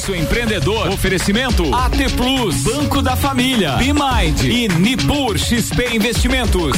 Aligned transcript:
Pulso 0.00 0.14
Empreendedor. 0.14 0.88
Oferecimento 0.88 1.74
AT 1.74 2.10
Plus, 2.16 2.62
Banco 2.62 3.02
da 3.02 3.16
Família, 3.16 3.72
B-Mind 3.72 4.44
e 4.44 4.66
Nipur 4.66 5.38
XP 5.38 5.94
Investimentos. 5.94 6.72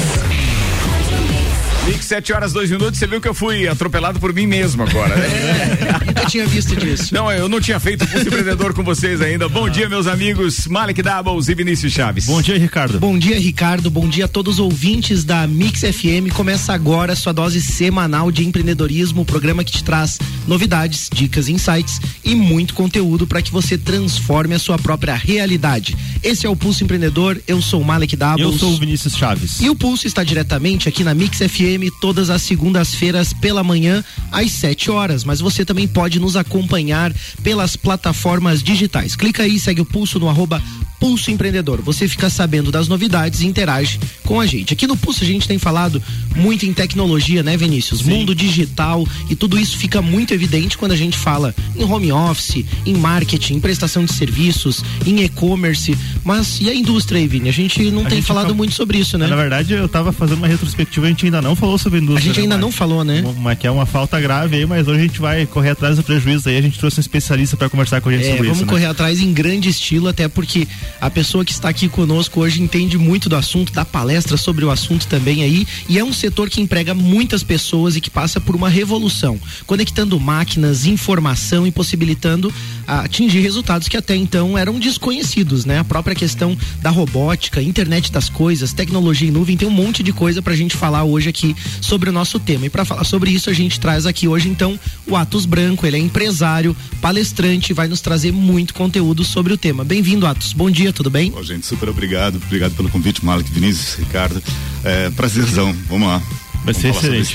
Mix, 1.84 2.06
7 2.06 2.32
horas, 2.32 2.53
2 2.53 2.71
minutos. 2.71 2.96
Você 2.96 3.08
viu 3.08 3.21
que 3.21 3.26
eu 3.26 3.34
fui 3.34 3.66
atropelado 3.66 4.21
por 4.21 4.32
mim 4.32 4.46
mesmo 4.46 4.84
agora, 4.84 5.16
né? 5.16 5.26
É, 5.26 6.04
nunca 6.06 6.26
tinha 6.26 6.46
visto 6.46 6.76
disso. 6.76 7.12
Não, 7.12 7.30
eu 7.30 7.48
não 7.48 7.60
tinha 7.60 7.80
feito 7.80 8.06
Pulso 8.06 8.28
Empreendedor 8.28 8.72
com 8.72 8.85
vocês 8.85 9.21
ainda. 9.21 9.48
Bom 9.48 9.69
dia, 9.69 9.88
meus 9.88 10.06
amigos. 10.06 10.69
Malik 10.69 11.03
Doubles 11.03 11.48
e 11.48 11.54
Vinícius 11.54 11.92
Chaves. 11.92 12.26
Bom 12.26 12.40
dia, 12.40 12.56
Ricardo. 12.56 13.01
Bom 13.01 13.19
dia, 13.19 13.37
Ricardo. 13.37 13.90
Bom 13.90 14.08
dia 14.08 14.26
a 14.26 14.29
todos 14.29 14.54
os 14.54 14.60
ouvintes 14.60 15.24
da 15.24 15.44
Mix 15.44 15.80
FM. 15.80 16.33
Começa 16.33 16.73
agora 16.73 17.15
a 17.15 17.16
sua 17.16 17.33
dose 17.33 17.60
semanal 17.60 18.30
de 18.30 18.46
empreendedorismo, 18.46 19.23
o 19.23 19.24
programa 19.24 19.64
que 19.64 19.73
te 19.73 19.83
traz 19.83 20.20
novidades, 20.46 21.10
dicas, 21.12 21.48
insights 21.48 22.01
e 22.24 22.37
muito 22.37 22.74
conteúdo 22.74 23.27
para 23.27 23.42
que 23.42 23.51
você 23.51 23.77
transforme 23.77 24.55
a 24.55 24.59
sua 24.60 24.79
própria 24.79 25.15
realidade. 25.15 25.96
Esse 26.23 26.46
é 26.46 26.49
o 26.49 26.55
Pulso 26.55 26.85
Empreendedor. 26.85 27.41
Eu 27.49 27.60
sou 27.60 27.80
o 27.80 27.85
Malik 27.85 28.15
Doubles. 28.15 28.41
Eu 28.41 28.52
sou 28.57 28.73
o 28.73 28.77
Vinícius 28.79 29.16
Chaves. 29.16 29.60
E 29.60 29.69
o 29.69 29.74
Pulso 29.74 30.07
está 30.07 30.23
diretamente 30.23 30.88
aqui 30.88 31.02
na 31.02 31.12
Mix 31.12 31.38
FM 31.38 31.72
todas 32.01 32.31
as 32.31 32.43
segundas-feiras 32.43 33.33
pela 33.33 33.62
manhã 33.62 34.05
às 34.30 34.51
7 34.53 34.91
horas, 34.91 35.25
mas 35.25 35.41
você 35.41 35.65
também 35.65 35.87
pode 35.87 36.19
nos 36.19 36.37
acompanhar 36.37 37.13
pelas 37.43 37.77
plataformas 37.77 38.63
digitais. 38.63 39.17
Clica 39.17 39.43
aí, 39.43 39.59
segue 39.59 39.80
o 39.80 39.85
Pulso 39.85 40.19
no 40.19 40.29
arroba 40.29 40.63
Pulso 41.02 41.33
Empreendedor. 41.33 41.83
Você 41.83 42.06
fica 42.06 42.30
sabendo 42.30 42.70
das 42.70 42.87
novidades 42.87 43.41
e 43.41 43.47
interage 43.47 43.98
com 44.23 44.41
a 44.41 44.47
gente. 44.47 44.73
Aqui 44.73 44.87
no 44.87 44.97
Pulso 44.97 45.24
a 45.24 45.27
gente 45.27 45.48
tem 45.48 45.59
falado 45.59 46.01
muito 46.37 46.65
em 46.65 46.73
tecnologia, 46.73 47.43
né, 47.43 47.56
Vinícius? 47.56 48.02
Sim. 48.02 48.10
Mundo 48.10 48.37
digital 48.37 49.05
e 49.29 49.34
tudo 49.34 49.59
isso 49.59 49.77
fica 49.77 50.01
muito 50.01 50.33
evidente 50.33 50.79
quando 50.79 50.93
a 50.93 50.96
gente 50.96 51.19
fala 51.19 51.52
em 51.77 51.83
home 51.83 52.12
office, 52.12 52.65
em 52.87 52.95
marketing, 52.95 53.55
em 53.55 53.60
prestação 53.60 54.05
de 54.05 54.12
serviços, 54.12 54.84
em 55.05 55.24
e-commerce. 55.24 55.99
Mas 56.23 56.60
e 56.60 56.71
a 56.71 56.74
indústria 56.74 57.18
aí, 57.18 57.27
Vini? 57.27 57.49
A 57.49 57.52
gente 57.52 57.82
não 57.90 58.02
a 58.02 58.09
tem 58.09 58.18
gente 58.18 58.27
falado 58.29 58.55
muito 58.55 58.73
sobre 58.73 58.99
isso, 58.99 59.18
né? 59.18 59.27
Na 59.27 59.34
verdade, 59.34 59.74
eu 59.74 59.87
estava 59.87 60.12
fazendo 60.12 60.38
uma 60.38 60.46
retrospectiva, 60.46 61.07
a 61.07 61.09
gente 61.09 61.24
ainda 61.24 61.43
não 61.43 61.57
falou 61.57 61.79
sobre 61.79 61.99
a 61.99 62.02
indústria. 62.02 62.30
A 62.30 62.32
gente 62.32 62.43
ainda 62.43 62.55
né, 62.55 62.60
não 62.60 62.71
falou, 62.71 63.02
né? 63.02 63.24
Uma, 63.27 63.57
que 63.57 63.66
é 63.66 63.71
uma 63.73 63.87
falta 63.87 64.20
grave 64.20 64.55
aí, 64.55 64.66
mas 64.66 64.86
hoje 64.86 65.00
a 65.00 65.02
gente 65.02 65.20
vai 65.20 65.46
correr 65.46 65.70
atrás 65.70 65.96
do 65.96 66.05
prejuízo 66.05 66.48
aí. 66.48 66.58
A 66.58 66.62
gente 66.62 66.78
trouxe 66.78 67.00
um 67.00 67.02
especialista 67.02 67.56
para 67.56 67.68
conversar 67.68 68.00
com 68.00 68.08
a 68.08 68.12
gente 68.12 68.27
é, 68.27 68.30
sobre 68.30 68.42
vamos 68.44 68.58
isso. 68.58 68.60
Vamos 68.60 68.70
correr 68.70 68.84
né? 68.84 68.90
atrás 68.92 69.20
em 69.20 69.32
grande 69.32 69.68
estilo, 69.68 70.06
até 70.06 70.28
porque 70.28 70.68
a 71.00 71.10
pessoa 71.10 71.44
que 71.44 71.52
está 71.52 71.68
aqui 71.68 71.88
conosco 71.88 72.40
hoje 72.40 72.62
entende 72.62 72.96
muito 72.96 73.28
do 73.28 73.36
assunto, 73.36 73.72
dá 73.72 73.84
palestra 73.84 74.36
sobre 74.36 74.64
o 74.64 74.70
assunto 74.70 75.06
também 75.06 75.42
aí, 75.42 75.66
e 75.88 75.98
é 75.98 76.04
um 76.04 76.12
setor 76.12 76.48
que 76.48 76.60
emprega 76.60 76.94
muitas 76.94 77.42
pessoas 77.42 77.96
e 77.96 78.00
que 78.00 78.10
passa 78.10 78.40
por 78.40 78.54
uma 78.54 78.68
revolução, 78.68 79.38
conectando 79.66 80.18
máquinas, 80.18 80.86
informação 80.86 81.66
e 81.66 81.70
possibilitando 81.70 82.52
atingir 82.86 83.41
resultados 83.41 83.88
que 83.88 83.97
até 83.97 84.14
então 84.16 84.56
eram 84.56 84.78
desconhecidos, 84.78 85.64
né? 85.64 85.78
A 85.78 85.84
própria 85.84 86.14
questão 86.14 86.56
da 86.80 86.91
robótica, 86.91 87.62
internet 87.62 88.11
das 88.12 88.28
coisas, 88.28 88.72
tecnologia 88.72 89.28
em 89.28 89.30
nuvem, 89.30 89.56
tem 89.56 89.69
um 89.69 89.72
monte 89.72 90.02
de 90.02 90.12
coisa 90.12 90.42
pra 90.42 90.55
gente 90.55 90.77
falar 90.77 91.05
hoje 91.05 91.28
aqui 91.28 91.55
sobre 91.80 92.11
o 92.11 92.12
nosso 92.12 92.39
tema. 92.39 92.66
E 92.66 92.70
para 92.70 92.84
falar 92.84 93.05
sobre 93.05 93.30
isso, 93.30 93.50
a 93.50 93.52
gente 93.52 93.78
traz 93.80 94.06
aqui 94.06 94.28
hoje 94.28 94.48
então 94.48 94.78
o 95.06 95.16
Atos 95.16 95.47
Branco, 95.47 95.86
ele 95.86 95.97
é 95.97 96.00
empresário, 96.00 96.77
palestrante, 97.00 97.72
vai 97.72 97.89
nos 97.89 98.00
trazer 98.00 98.33
muito 98.33 98.74
conteúdo 98.74 99.24
sobre 99.24 99.52
o 99.52 99.56
tema. 99.56 99.84
Bem-vindo, 99.84 100.27
Atos. 100.27 100.52
Bom 100.52 100.70
dia, 100.70 100.92
tudo 100.92 101.11
bem? 101.11 101.30
Bom, 101.30 101.42
gente, 101.42 101.67
super 101.67 101.89
obrigado. 101.89 102.36
Obrigado 102.36 102.74
pelo 102.74 102.89
convite, 102.89 103.24
Malik, 103.24 103.50
Vinícius, 103.52 103.94
Ricardo. 103.96 104.42
É, 104.84 105.11
prazerzão. 105.11 105.74
Vamos 105.89 106.08
lá. 106.08 106.22
Vai 106.64 106.74
ser 106.74 106.88
excelente. 106.88 107.34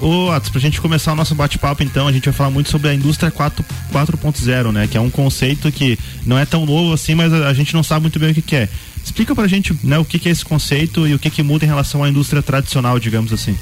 Ô, 0.00 0.30
Atos, 0.30 0.50
pra 0.50 0.60
gente 0.60 0.80
começar 0.80 1.12
o 1.12 1.16
nosso 1.16 1.34
bate-papo, 1.34 1.82
então, 1.82 2.08
a 2.08 2.12
gente 2.12 2.24
vai 2.24 2.34
falar 2.34 2.50
muito 2.50 2.70
sobre 2.70 2.88
a 2.88 2.94
indústria 2.94 3.30
4.0, 3.30 4.72
né? 4.72 4.88
Que 4.88 4.96
é 4.96 5.00
um 5.00 5.10
conceito 5.10 5.70
que 5.70 5.98
não 6.26 6.38
é 6.38 6.44
tão 6.44 6.66
novo 6.66 6.92
assim, 6.92 7.14
mas 7.14 7.32
a, 7.32 7.48
a 7.48 7.54
gente 7.54 7.72
não 7.74 7.82
sabe 7.82 8.02
muito 8.02 8.18
bem 8.18 8.32
o 8.32 8.34
que, 8.34 8.42
que 8.42 8.56
é. 8.56 8.68
Explica 9.04 9.34
pra 9.34 9.46
gente 9.46 9.76
né, 9.84 9.98
o 9.98 10.04
que, 10.04 10.18
que 10.18 10.28
é 10.28 10.32
esse 10.32 10.44
conceito 10.44 11.06
e 11.06 11.14
o 11.14 11.18
que, 11.18 11.30
que 11.30 11.42
muda 11.42 11.64
em 11.64 11.68
relação 11.68 12.02
à 12.02 12.08
indústria 12.08 12.42
tradicional, 12.42 12.98
digamos 12.98 13.32
assim. 13.32 13.56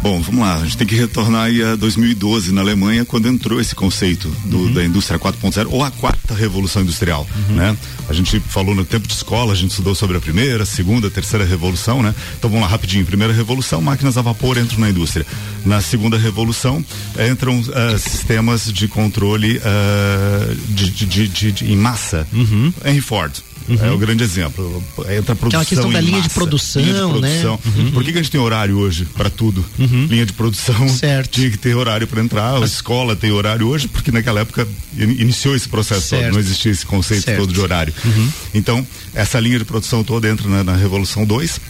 Bom, 0.00 0.20
vamos 0.20 0.40
lá. 0.40 0.56
A 0.56 0.64
gente 0.64 0.76
tem 0.78 0.86
que 0.86 0.94
retornar 0.94 1.46
aí 1.46 1.62
a 1.62 1.74
2012 1.74 2.52
na 2.52 2.60
Alemanha, 2.60 3.04
quando 3.04 3.28
entrou 3.28 3.60
esse 3.60 3.74
conceito 3.74 4.28
do, 4.44 4.58
uhum. 4.58 4.72
da 4.72 4.84
indústria 4.84 5.18
4.0 5.18 5.66
ou 5.70 5.82
a 5.82 5.90
quarta 5.90 6.34
revolução 6.34 6.82
industrial, 6.82 7.26
uhum. 7.48 7.56
né? 7.56 7.76
A 8.08 8.12
gente 8.12 8.40
falou 8.40 8.74
no 8.74 8.84
tempo 8.84 9.06
de 9.06 9.14
escola, 9.14 9.52
a 9.52 9.56
gente 9.56 9.70
estudou 9.70 9.94
sobre 9.94 10.16
a 10.16 10.20
primeira, 10.20 10.64
segunda, 10.64 11.10
terceira 11.10 11.44
revolução, 11.44 12.02
né? 12.02 12.14
Então 12.38 12.48
vamos 12.48 12.64
lá 12.64 12.70
rapidinho. 12.70 13.04
Primeira 13.04 13.32
revolução, 13.32 13.82
máquinas 13.82 14.16
a 14.16 14.22
vapor 14.22 14.56
entram 14.56 14.78
na 14.78 14.90
indústria. 14.90 15.26
Na 15.66 15.80
segunda 15.80 16.16
revolução 16.16 16.84
entram 17.30 17.58
uh, 17.60 17.98
sistemas 17.98 18.72
de 18.72 18.88
controle 18.88 19.58
uh, 19.58 20.54
de, 20.68 20.90
de, 20.90 21.28
de, 21.28 21.52
de, 21.52 21.72
em 21.72 21.76
massa. 21.76 22.26
Uhum. 22.32 22.72
Henry 22.84 23.00
Ford, 23.00 23.32
Uhum. 23.68 23.86
É 23.86 23.90
o 23.90 23.98
grande 23.98 24.24
exemplo. 24.24 24.82
Entra 25.10 25.32
a 25.32 25.36
produção. 25.36 25.46
Aquela 25.46 25.64
questão 25.64 25.90
da 25.90 26.00
linha 26.00 26.22
de, 26.22 26.30
produção, 26.30 26.82
linha 26.82 26.94
de 26.94 27.00
produção, 27.00 27.60
né? 27.64 27.72
Uhum. 27.76 27.90
Por 27.92 28.02
que, 28.02 28.12
que, 28.12 28.18
a 28.18 28.22
gente 28.22 28.30
tem 28.30 28.40
horário 28.40 28.78
hoje 28.78 29.04
para 29.04 29.28
tudo? 29.28 29.64
Uhum. 29.78 30.06
Linha 30.06 30.24
de 30.24 30.32
produção 30.32 30.88
certo. 30.88 31.30
tinha 31.30 31.50
que 31.50 31.58
ter 31.58 31.74
horário 31.74 32.06
para 32.06 32.22
entrar, 32.22 32.62
a 32.62 32.64
escola 32.64 33.14
tem 33.14 33.30
horário 33.30 33.68
hoje, 33.68 33.88
porque 33.88 34.10
naquela 34.10 34.40
época 34.40 34.66
iniciou 34.96 35.54
esse 35.54 35.68
processo 35.68 36.10
todo, 36.10 36.32
não 36.32 36.38
existia 36.38 36.72
esse 36.72 36.86
conceito 36.86 37.24
certo. 37.24 37.40
todo 37.40 37.52
de 37.52 37.60
horário. 37.60 37.92
Uhum. 38.04 38.32
Então, 38.54 38.86
essa 39.14 39.38
linha 39.38 39.58
de 39.58 39.64
produção 39.64 40.02
toda 40.02 40.28
entra 40.28 40.48
na, 40.48 40.64
na 40.64 40.76
Revolução 40.76 41.24
2. 41.24 41.60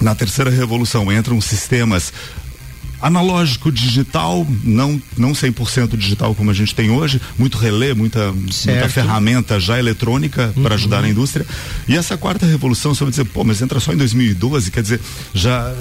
Na 0.00 0.16
terceira 0.16 0.50
revolução 0.50 1.12
entram 1.12 1.40
sistemas 1.40 2.12
analógico 3.02 3.70
digital, 3.72 4.46
não 4.62 5.02
não 5.16 5.32
100% 5.32 5.96
digital 5.96 6.34
como 6.34 6.50
a 6.50 6.54
gente 6.54 6.74
tem 6.74 6.90
hoje, 6.90 7.20
muito 7.36 7.58
relé, 7.58 7.92
muita, 7.94 8.32
muita 8.32 8.88
ferramenta 8.88 9.58
já 9.58 9.78
eletrônica 9.78 10.52
uhum. 10.56 10.62
para 10.62 10.76
ajudar 10.76 11.02
na 11.02 11.08
indústria. 11.08 11.44
E 11.88 11.96
essa 11.96 12.16
quarta 12.16 12.46
revolução, 12.46 12.94
você 12.94 13.04
vai 13.04 13.10
dizer, 13.10 13.24
pô, 13.24 13.44
mas 13.44 13.60
entra 13.60 13.80
só 13.80 13.92
em 13.92 13.96
2012, 13.96 14.70
quer 14.70 14.82
dizer, 14.82 15.00
já 15.34 15.72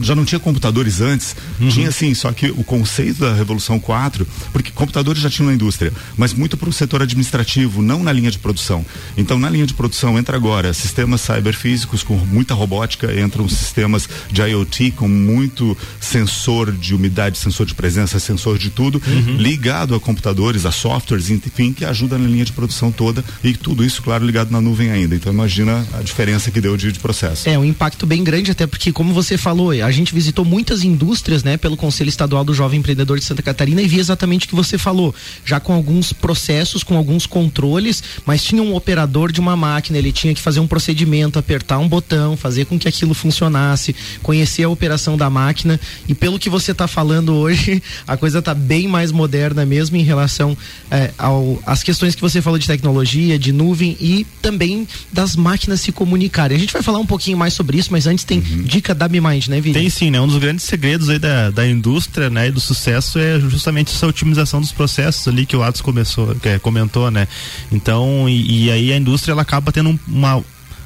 já 0.00 0.14
não 0.14 0.24
tinha 0.24 0.38
computadores 0.38 1.00
antes, 1.00 1.36
uhum. 1.60 1.68
tinha 1.68 1.90
sim, 1.90 2.14
só 2.14 2.32
que 2.32 2.50
o 2.50 2.62
conceito 2.62 3.20
da 3.20 3.34
revolução 3.34 3.78
4, 3.78 4.26
porque 4.52 4.70
computadores 4.70 5.22
já 5.22 5.28
tinham 5.28 5.48
na 5.48 5.54
indústria, 5.54 5.92
mas 6.16 6.32
muito 6.32 6.56
para 6.56 6.68
o 6.68 6.72
setor 6.72 7.02
administrativo, 7.02 7.82
não 7.82 8.02
na 8.02 8.12
linha 8.12 8.30
de 8.30 8.38
produção. 8.38 8.84
Então, 9.16 9.38
na 9.38 9.50
linha 9.50 9.66
de 9.66 9.74
produção 9.74 10.18
entra 10.18 10.36
agora 10.36 10.72
sistemas 10.72 11.20
cyberfísicos 11.20 12.02
com 12.02 12.16
muita 12.16 12.54
robótica, 12.54 13.12
entram 13.20 13.48
sistemas 13.48 14.08
de 14.30 14.42
IoT 14.42 14.92
com 14.92 15.08
muito 15.08 15.76
sensor 16.00 16.59
sensor 16.60 16.72
de 16.72 16.94
umidade, 16.94 17.38
sensor 17.38 17.66
de 17.66 17.74
presença, 17.74 18.18
sensor 18.18 18.58
de 18.58 18.70
tudo, 18.70 19.00
uhum. 19.06 19.36
ligado 19.36 19.94
a 19.94 20.00
computadores, 20.00 20.66
a 20.66 20.72
softwares, 20.72 21.30
enfim, 21.30 21.72
que 21.72 21.84
ajuda 21.84 22.18
na 22.18 22.28
linha 22.28 22.44
de 22.44 22.52
produção 22.52 22.92
toda 22.92 23.24
e 23.42 23.54
tudo 23.54 23.84
isso, 23.84 24.02
claro, 24.02 24.24
ligado 24.24 24.50
na 24.50 24.60
nuvem 24.60 24.90
ainda. 24.90 25.14
Então 25.14 25.32
imagina 25.32 25.86
a 25.94 26.02
diferença 26.02 26.50
que 26.50 26.60
deu 26.60 26.76
de, 26.76 26.92
de 26.92 26.98
processo. 26.98 27.48
É 27.48 27.58
um 27.58 27.64
impacto 27.64 28.06
bem 28.06 28.22
grande, 28.22 28.50
até 28.50 28.66
porque, 28.66 28.92
como 28.92 29.14
você 29.14 29.38
falou, 29.38 29.70
a 29.70 29.90
gente 29.90 30.14
visitou 30.14 30.44
muitas 30.44 30.82
indústrias, 30.82 31.42
né, 31.42 31.56
pelo 31.56 31.76
Conselho 31.76 32.08
Estadual 32.08 32.44
do 32.44 32.52
Jovem 32.52 32.80
Empreendedor 32.80 33.18
de 33.18 33.24
Santa 33.24 33.42
Catarina 33.42 33.80
e 33.80 33.88
vi 33.88 33.98
exatamente 33.98 34.46
o 34.46 34.48
que 34.48 34.54
você 34.54 34.76
falou, 34.76 35.14
já 35.44 35.60
com 35.60 35.72
alguns 35.72 36.12
processos, 36.12 36.82
com 36.82 36.96
alguns 36.96 37.26
controles, 37.26 38.02
mas 38.26 38.42
tinha 38.42 38.62
um 38.62 38.74
operador 38.74 39.32
de 39.32 39.40
uma 39.40 39.56
máquina, 39.56 39.98
ele 39.98 40.12
tinha 40.12 40.34
que 40.34 40.40
fazer 40.40 40.60
um 40.60 40.66
procedimento, 40.66 41.38
apertar 41.38 41.78
um 41.78 41.88
botão, 41.88 42.36
fazer 42.36 42.66
com 42.66 42.78
que 42.78 42.88
aquilo 42.88 43.14
funcionasse, 43.14 43.94
conhecer 44.22 44.64
a 44.64 44.68
operação 44.68 45.16
da 45.16 45.30
máquina 45.30 45.80
e 46.08 46.14
pelo 46.14 46.38
que 46.38 46.49
você 46.50 46.72
está 46.72 46.86
falando 46.86 47.34
hoje, 47.34 47.82
a 48.06 48.16
coisa 48.16 48.40
está 48.40 48.54
bem 48.54 48.86
mais 48.88 49.12
moderna 49.12 49.64
mesmo 49.64 49.96
em 49.96 50.02
relação 50.02 50.56
é, 50.90 51.10
ao, 51.16 51.60
às 51.64 51.82
questões 51.82 52.14
que 52.14 52.20
você 52.20 52.42
falou 52.42 52.58
de 52.58 52.66
tecnologia, 52.66 53.38
de 53.38 53.52
nuvem 53.52 53.96
e 54.00 54.26
também 54.42 54.86
das 55.12 55.36
máquinas 55.36 55.80
se 55.80 55.92
comunicarem. 55.92 56.56
A 56.56 56.60
gente 56.60 56.72
vai 56.72 56.82
falar 56.82 56.98
um 56.98 57.06
pouquinho 57.06 57.38
mais 57.38 57.54
sobre 57.54 57.78
isso, 57.78 57.90
mas 57.92 58.06
antes 58.06 58.24
tem 58.24 58.38
uhum. 58.38 58.62
dica 58.62 58.94
da 58.94 59.08
BeMind, 59.08 59.48
né, 59.48 59.60
Vini? 59.60 59.74
Tem 59.74 59.88
sim, 59.88 60.10
né? 60.10 60.20
Um 60.20 60.26
dos 60.26 60.38
grandes 60.38 60.64
segredos 60.64 61.08
aí 61.08 61.18
da, 61.18 61.50
da 61.50 61.66
indústria, 61.66 62.28
né, 62.28 62.48
e 62.48 62.50
do 62.50 62.60
sucesso 62.60 63.18
é 63.18 63.38
justamente 63.40 63.94
essa 63.94 64.06
otimização 64.06 64.60
dos 64.60 64.72
processos 64.72 65.26
ali 65.28 65.46
que 65.46 65.56
o 65.56 65.62
Atos 65.62 65.80
começou, 65.80 66.34
que 66.34 66.48
é, 66.48 66.58
comentou, 66.58 67.10
né? 67.10 67.26
Então, 67.70 68.28
e, 68.28 68.64
e 68.64 68.70
aí 68.70 68.92
a 68.92 68.96
indústria 68.96 69.32
ela 69.32 69.42
acaba 69.42 69.72
tendo 69.72 69.98
uma 70.08 70.42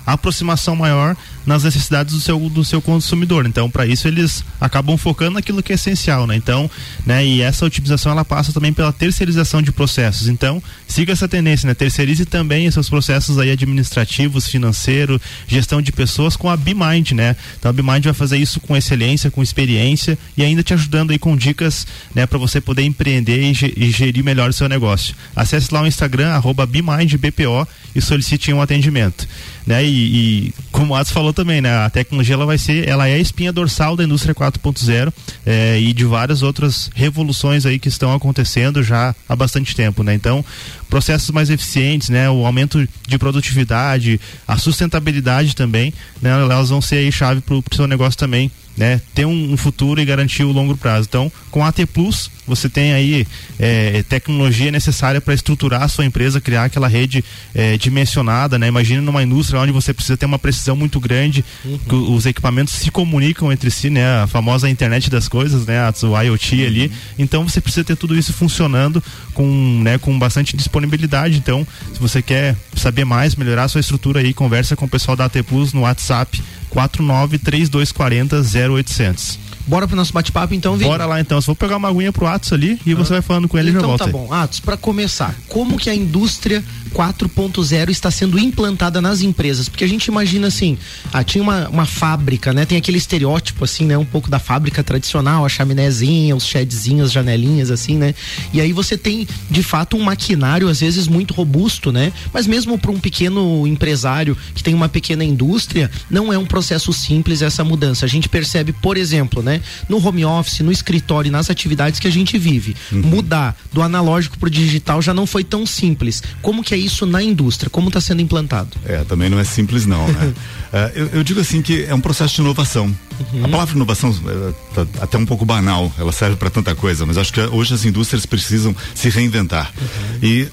aproximação 0.06 0.77
maior 0.77 1.17
nas 1.47 1.65
necessidades 1.65 2.15
do 2.15 2.21
seu, 2.21 2.39
do 2.49 2.65
seu 2.65 2.81
consumidor. 2.81 3.47
Então, 3.47 3.71
para 3.71 3.87
isso, 3.87 4.09
eles 4.09 4.45
acabam 4.61 4.97
focando 4.97 5.33
naquilo 5.33 5.62
que 5.62 5.73
é 5.73 5.75
essencial, 5.75 6.27
né? 6.27 6.37
Então, 6.37 6.71
né? 7.05 7.25
E 7.25 7.43
essa 7.43 7.65
otimização, 7.65 8.12
ela 8.12 8.25
passa 8.25 8.53
também 8.53 8.73
pela 8.73 8.93
terceirização 8.93 9.61
de 9.61 9.73
processos. 9.73 10.29
Então, 10.29 10.62
siga 10.89 11.12
essa 11.12 11.29
tendência, 11.29 11.67
né? 11.67 11.75
Terceirize 11.75 12.25
também 12.25 12.67
esses 12.67 12.89
processos 12.89 13.39
aí 13.39 13.51
administrativos, 13.51 14.49
financeiro, 14.49 15.21
gestão 15.47 15.83
de 15.83 15.93
pessoas 15.93 16.37
com 16.37 16.49
a 16.49 16.56
BeMind, 16.56 17.12
né? 17.12 17.37
Então, 17.59 17.71
a 17.71 17.73
BeMind 17.73 18.05
vai 18.05 18.15
fazer 18.15 18.39
isso 18.39 18.61
com 18.61 18.77
excelência, 18.77 19.31
com 19.31 19.43
experiência 19.43 20.19
e 20.37 20.43
ainda 20.43 20.62
te 20.62 20.73
ajudando 20.73 21.11
aí 21.11 21.19
com 21.19 21.37
dicas, 21.37 21.87
né? 22.15 22.27
Para 22.27 22.39
você 22.39 22.61
poder 22.61 22.83
empreender 22.83 23.43
e, 23.43 23.91
gerir 23.91 24.25
melhor 24.25 24.51
o 24.51 24.53
seu 24.53 24.69
negócio. 24.69 25.15
Acesse 25.37 25.73
lá 25.73 25.83
o 25.83 25.87
Instagram, 25.87 26.31
arroba 26.31 26.67
BeMindBPO 26.67 27.67
e 27.95 28.01
solicite 28.01 28.53
um 28.53 28.61
atendimento, 28.61 29.29
né? 29.67 29.85
E, 29.85 29.89
e 29.89 30.55
como 30.71 30.93
o 30.93 30.97
Atos 30.97 31.13
falou 31.13 31.33
também, 31.33 31.61
né? 31.61 31.75
A 31.85 31.91
tecnologia 31.91 32.35
ela 32.35 32.47
vai 32.47 32.59
ser, 32.59 32.89
ela 32.89 33.09
é 33.09 33.15
a 33.15 33.19
espinha 33.19 33.53
dorsal 33.53 33.97
da 33.97 34.05
indústria 34.05 34.35
4.0 34.35 35.13
é, 35.47 35.81
e 35.81 35.93
de 35.93 36.05
várias 36.05 36.43
outras 36.43 36.91
revoluções 36.95 37.65
aí 37.65 37.79
que 37.79 37.89
estão 37.89 38.13
acontecendo 38.13 38.83
já 38.83 39.15
há 39.29 39.37
bastante 39.37 39.75
tempo, 39.75 40.03
né? 40.03 40.15
Então, 40.15 40.45
processos 40.89 41.31
mais 41.31 41.51
eficientes, 41.51 42.09
né? 42.09 42.29
O 42.29 42.45
aumento 42.47 42.87
de 43.09 43.19
produtividade, 43.19 44.21
a 44.47 44.57
sustentabilidade 44.57 45.57
também, 45.57 45.93
né? 46.21 46.31
Elas 46.31 46.69
vão 46.69 46.81
ser 46.81 46.97
aí 46.97 47.13
chave 47.13 47.41
para 47.41 47.55
o 47.55 47.63
seu 47.73 47.87
negócio 47.87 48.19
também 48.19 48.51
né, 48.76 49.00
ter 49.15 49.25
um, 49.25 49.53
um, 49.53 49.56
futuro 49.56 50.00
e 50.00 50.05
garantir 50.05 50.43
o 50.43 50.53
longo 50.53 50.76
prazo. 50.76 51.06
Então, 51.09 51.31
com 51.50 51.65
a 51.65 51.69
AT 51.69 51.87
Plus, 51.93 52.31
você 52.47 52.69
tem 52.69 52.93
aí 52.93 53.26
é, 53.59 54.03
tecnologia 54.09 54.71
necessária 54.71 55.21
para 55.21 55.32
estruturar 55.32 55.82
a 55.82 55.88
sua 55.88 56.05
empresa, 56.05 56.41
criar 56.41 56.65
aquela 56.65 56.88
rede 56.88 57.25
é, 57.55 57.79
dimensionada, 57.79 58.59
né? 58.59 58.69
Imagina 58.69 59.00
numa 59.00 59.23
indústria 59.23 59.61
onde 59.61 59.73
você 59.73 59.94
precisa 59.94 60.17
ter 60.17 60.26
uma 60.26 60.38
precisão 60.38 60.76
muito 60.76 61.00
grande, 61.00 61.44
uhum. 61.65 61.79
que 61.79 61.94
os 61.94 62.26
equipamentos 62.26 62.75
se 62.75 62.91
comunicam 62.91 63.50
entre 63.53 63.71
si, 63.71 63.88
né? 63.88 64.23
A 64.23 64.26
famosa 64.26 64.69
internet 64.69 65.09
das 65.09 65.29
coisas, 65.29 65.65
né? 65.65 65.81
O 66.03 66.20
IoT 66.20 66.56
uhum. 66.56 66.67
ali. 66.67 66.93
Então, 67.19 67.49
você 67.49 67.61
precisa 67.61 67.85
ter 67.85 67.97
tudo 67.97 68.19
isso 68.19 68.32
funcionando 68.32 69.03
com, 69.32 69.81
né, 69.82 69.99
com 69.99 70.19
bastante 70.19 70.56
disponibilidade. 70.56 71.38
Então, 71.38 71.67
se 71.93 72.00
você 72.00 72.20
quer 72.20 72.56
saber 72.77 73.05
mais, 73.05 73.37
melhorar 73.37 73.65
a 73.65 73.69
sua 73.69 73.81
estrutura 73.81 74.20
aí, 74.20 74.35
conversa 74.35 74.77
com 74.77 74.85
o 74.85 74.88
pessoal 74.88 75.17
da 75.17 75.25
AT 75.27 75.43
Plus 75.43 75.73
no 75.73 75.82
WhatsApp 75.82 76.43
493240 76.75 78.43
0800. 78.44 79.54
Bora 79.67 79.87
pro 79.89 79.97
nosso 79.97 80.13
bate-papo 80.13 80.55
então, 80.55 80.77
Vini? 80.77 80.89
Bora 80.89 81.07
lá 81.07 81.21
então. 81.21 81.41
Só 81.41 81.47
vou 81.47 81.57
pegar 81.57 81.77
uma 81.77 81.89
aguinha 81.89 82.13
pro 82.13 82.27
Atos 82.27 82.53
ali 82.53 82.79
e 82.85 82.93
ah. 82.93 82.97
você 82.97 83.15
vai 83.15 83.23
falando 83.23 83.49
com 83.49 83.59
ele 83.59 83.71
então, 83.71 83.81
e 83.81 83.83
já 83.83 83.87
volta. 83.87 84.05
Então 84.05 84.21
tá 84.21 84.27
bom. 84.27 84.33
Atos, 84.33 84.61
para 84.61 84.77
começar, 84.77 85.35
como 85.49 85.79
que 85.79 85.89
a 85.89 85.95
indústria 85.95 86.63
4.0 86.95 87.91
está 87.91 88.11
sendo 88.11 88.39
implantada 88.39 89.01
nas 89.01 89.23
empresas? 89.23 89.69
Porque 89.69 89.85
a 89.85 89.89
gente 89.89 90.07
imagina 90.07 90.49
assim, 90.49 90.79
ah, 91.13 91.25
tinha 91.25 91.43
uma, 91.43 91.69
uma 91.69 91.87
fábrica, 91.87 92.53
né? 92.53 92.65
Tem 92.67 92.77
aquele 92.77 92.99
estereótipo 92.99 93.65
assim, 93.65 93.87
né? 93.87 93.97
Um 93.97 94.05
pouco 94.05 94.29
da 94.31 94.39
fábrica 94.39 94.83
tradicional, 94.83 95.45
a 95.45 95.49
chaminézinha, 95.49 96.37
os 96.37 96.47
shedzinhos, 96.47 97.07
as 97.07 97.13
janelinhas 97.13 97.71
assim, 97.71 97.97
né? 97.97 98.15
E 98.53 98.61
aí 98.61 98.73
você 98.73 98.99
tem, 98.99 99.27
de 99.51 99.63
fato, 99.63 99.97
um 99.97 100.03
maquinário 100.03 100.69
às 100.69 100.81
vezes 100.81 101.09
muito 101.09 101.33
robusto, 101.33 101.91
né? 101.91 102.13
Mas 102.33 102.47
mesmo 102.47 102.79
para 102.79 102.91
um 102.91 103.01
pequeno 103.01 103.67
empresário 103.67 104.37
que 104.55 104.63
tem 104.63 104.75
uma 104.75 104.89
pequena 104.89 105.25
indústria, 105.25 105.91
não 106.11 106.33
é 106.33 106.39
um 106.39 106.47
processo 106.47 106.93
simples 106.93 107.43
essa 107.43 107.65
mudança. 107.65 108.05
A 108.05 108.09
gente 108.09 108.29
percebe, 108.29 108.73
por 108.73 108.97
exemplo, 108.97 109.43
né? 109.43 109.54
No 109.89 110.05
home 110.05 110.25
office, 110.25 110.61
no 110.61 110.73
escritório, 110.73 111.31
nas 111.31 111.51
atividades 111.51 112.01
que 112.01 112.09
a 112.09 112.11
gente 112.11 112.39
vive, 112.39 112.77
uhum. 112.93 113.03
mudar 113.03 113.56
do 113.73 113.83
analógico 113.83 114.39
para 114.39 114.47
o 114.47 114.51
digital 114.51 115.01
já 115.03 115.12
não 115.12 115.27
foi 115.27 115.45
tão 115.45 115.67
simples. 115.67 116.23
Como 116.43 116.62
que 116.62 116.75
é 116.75 116.77
isso 116.77 117.06
na 117.06 117.23
indústria? 117.23 117.71
Como 117.71 117.89
está 117.89 118.01
sendo 118.01 118.23
implantado? 118.23 118.71
É, 118.85 119.05
também 119.05 119.29
não 119.29 119.39
é 119.39 119.45
simples 119.45 119.87
não, 119.87 120.06
né? 120.09 120.35
é, 120.73 120.93
eu, 120.95 121.06
eu, 121.15 121.25
digo 121.25 121.41
assim 121.41 121.62
que 121.62 121.85
é 121.85 121.95
um 121.95 122.01
processo 122.01 122.35
de 122.35 122.41
inovação. 122.41 122.87
Uhum. 123.33 123.45
A 123.45 123.49
palavra 123.49 123.75
inovação 123.75 124.11
é, 124.11 124.75
tá 124.75 124.87
até 125.03 125.19
um 125.19 125.27
pouco 125.27 125.45
banal, 125.45 125.93
ela 125.99 126.12
serve 126.12 126.37
para 126.37 126.51
tanta 126.51 126.75
coisa, 126.75 127.06
mas 127.06 127.17
acho 127.17 127.33
que 127.33 127.41
hoje 127.41 127.75
as 127.75 127.85
indústrias 127.85 128.27
precisam 128.27 128.75
se 128.95 129.09
reinventar. 129.09 129.73
Uhum. 129.81 130.19
E 130.23 130.49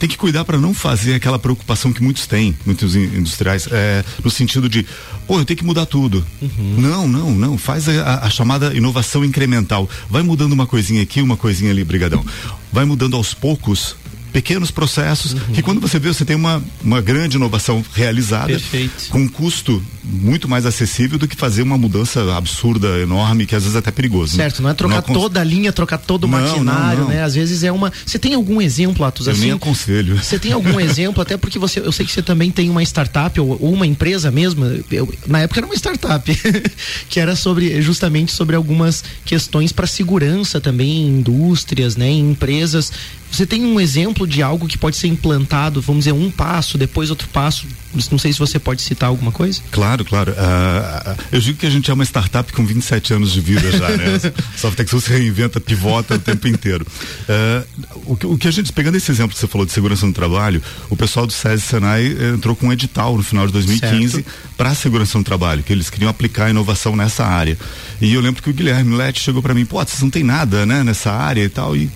tem 0.00 0.08
que 0.08 0.16
cuidar 0.16 0.46
para 0.46 0.58
não 0.58 0.72
fazer 0.72 1.14
aquela 1.14 1.38
preocupação 1.38 1.92
que 1.92 2.02
muitos 2.02 2.26
têm, 2.26 2.56
muitos 2.64 2.96
industriais, 2.96 3.68
é, 3.70 4.02
no 4.24 4.30
sentido 4.30 4.66
de, 4.66 4.86
pô, 5.26 5.38
eu 5.38 5.44
tenho 5.44 5.58
que 5.58 5.64
mudar 5.64 5.84
tudo. 5.84 6.26
Uhum. 6.40 6.76
Não, 6.78 7.06
não, 7.06 7.30
não. 7.30 7.58
Faz 7.58 7.86
a, 7.86 8.24
a, 8.24 8.30
chamada 8.30 8.74
inovação 8.74 9.22
incremental. 9.22 9.88
Vai 10.08 10.22
mudando 10.22 10.54
uma 10.54 10.66
coisinha 10.66 11.02
aqui, 11.02 11.20
uma 11.20 11.36
coisinha 11.36 11.70
ali, 11.70 11.84
brigadão. 11.84 12.24
Vai 12.72 12.86
mudando 12.86 13.14
aos 13.14 13.34
poucos 13.34 13.94
pequenos 14.32 14.70
processos 14.70 15.32
uhum. 15.32 15.40
que 15.52 15.62
quando 15.62 15.80
você 15.80 15.98
vê 15.98 16.08
você 16.08 16.24
tem 16.24 16.36
uma, 16.36 16.62
uma 16.82 17.00
grande 17.00 17.36
inovação 17.36 17.84
realizada 17.92 18.48
Perfeito. 18.48 19.08
com 19.10 19.20
um 19.20 19.28
custo 19.28 19.82
muito 20.02 20.48
mais 20.48 20.66
acessível 20.66 21.18
do 21.18 21.28
que 21.28 21.36
fazer 21.36 21.62
uma 21.62 21.78
mudança 21.78 22.34
absurda, 22.36 22.98
enorme, 22.98 23.46
que 23.46 23.54
às 23.54 23.62
vezes 23.62 23.76
é 23.76 23.78
até 23.78 23.90
perigoso. 23.90 24.36
Né? 24.36 24.44
Certo, 24.44 24.58
né? 24.58 24.64
não 24.64 24.70
é 24.70 24.74
trocar 24.74 25.04
não 25.06 25.14
toda 25.14 25.40
a 25.40 25.44
linha, 25.44 25.72
trocar 25.72 25.98
todo 25.98 26.24
o 26.24 26.26
não, 26.26 26.40
maquinário, 26.40 27.02
não, 27.02 27.08
né? 27.08 27.22
Às 27.22 27.34
vezes 27.34 27.62
é 27.62 27.70
uma. 27.70 27.92
Você 28.04 28.18
tem 28.18 28.34
algum 28.34 28.60
exemplo, 28.60 29.04
Atos, 29.04 29.26
eu 29.26 29.32
assim? 29.32 29.42
nem 29.42 29.52
aconselho. 29.52 30.16
Você 30.16 30.38
tem 30.38 30.52
algum 30.52 30.78
exemplo, 30.80 31.22
até 31.22 31.36
porque 31.36 31.58
você, 31.58 31.80
eu 31.80 31.92
sei 31.92 32.06
que 32.06 32.12
você 32.12 32.22
também 32.22 32.50
tem 32.50 32.70
uma 32.70 32.82
startup 32.82 33.38
ou, 33.40 33.58
ou 33.60 33.72
uma 33.72 33.86
empresa 33.86 34.30
mesmo. 34.30 34.64
Eu, 34.90 35.12
na 35.26 35.40
época 35.40 35.60
era 35.60 35.66
uma 35.66 35.74
startup, 35.74 36.30
que 37.08 37.20
era 37.20 37.36
sobre 37.36 37.80
justamente 37.82 38.32
sobre 38.32 38.56
algumas 38.56 39.04
questões 39.24 39.72
para 39.72 39.86
segurança 39.86 40.60
também 40.60 41.02
em 41.02 41.18
indústrias, 41.18 41.96
né? 41.96 42.08
Em 42.08 42.30
empresas. 42.30 42.92
Você 43.30 43.46
tem 43.46 43.64
um 43.64 43.80
exemplo 43.80 44.26
de 44.26 44.42
algo 44.42 44.66
que 44.66 44.76
pode 44.76 44.96
ser 44.96 45.06
implantado, 45.06 45.80
vamos 45.80 46.00
dizer, 46.00 46.12
um 46.12 46.30
passo, 46.30 46.76
depois 46.76 47.10
outro 47.10 47.28
passo? 47.28 47.66
Não 48.10 48.18
sei 48.18 48.32
se 48.32 48.38
você 48.38 48.58
pode 48.58 48.82
citar 48.82 49.08
alguma 49.08 49.32
coisa. 49.32 49.60
Claro, 49.70 50.04
claro. 50.04 50.32
Uh, 50.32 51.16
eu 51.32 51.40
digo 51.40 51.58
que 51.58 51.66
a 51.66 51.70
gente 51.70 51.90
é 51.90 51.94
uma 51.94 52.04
startup 52.04 52.52
com 52.52 52.64
27 52.64 53.14
anos 53.14 53.32
de 53.32 53.40
vida 53.40 53.70
já, 53.72 53.88
né? 53.88 54.20
Software 54.56 54.86
se 54.86 55.10
reinventa, 55.10 55.60
pivota 55.60 56.14
o 56.14 56.18
tempo 56.18 56.46
inteiro. 56.46 56.86
Uh, 57.22 57.90
o, 58.06 58.16
que, 58.16 58.26
o, 58.26 58.38
que, 58.38 58.48
a 58.48 58.50
gente, 58.50 58.72
pegando 58.72 58.96
esse 58.96 59.10
exemplo 59.10 59.34
que 59.34 59.40
você 59.40 59.46
falou 59.46 59.66
de 59.66 59.72
segurança 59.72 60.06
no 60.06 60.12
trabalho, 60.12 60.62
o 60.88 60.96
pessoal 60.96 61.26
do 61.26 61.32
SESI 61.32 61.62
Senai 61.62 62.06
eh, 62.06 62.34
entrou 62.34 62.54
com 62.54 62.68
um 62.68 62.72
edital 62.72 63.16
no 63.16 63.22
final 63.22 63.46
de 63.46 63.52
2015 63.52 64.24
para 64.56 64.70
a 64.70 64.74
segurança 64.74 65.18
no 65.18 65.24
trabalho, 65.24 65.62
que 65.62 65.72
eles 65.72 65.90
queriam 65.90 66.10
aplicar 66.10 66.50
inovação 66.50 66.94
nessa 66.94 67.24
área. 67.24 67.58
E 68.00 68.12
eu 68.12 68.20
lembro 68.20 68.42
que 68.42 68.50
o 68.50 68.52
Guilherme 68.52 68.96
Lete 68.96 69.20
chegou 69.20 69.42
para 69.42 69.54
mim, 69.54 69.64
pô, 69.64 69.78
vocês 69.84 70.00
não 70.02 70.10
tem 70.10 70.22
nada, 70.22 70.64
né, 70.64 70.82
nessa 70.84 71.12
área 71.12 71.42
e 71.42 71.48
tal, 71.48 71.76
e 71.76 71.90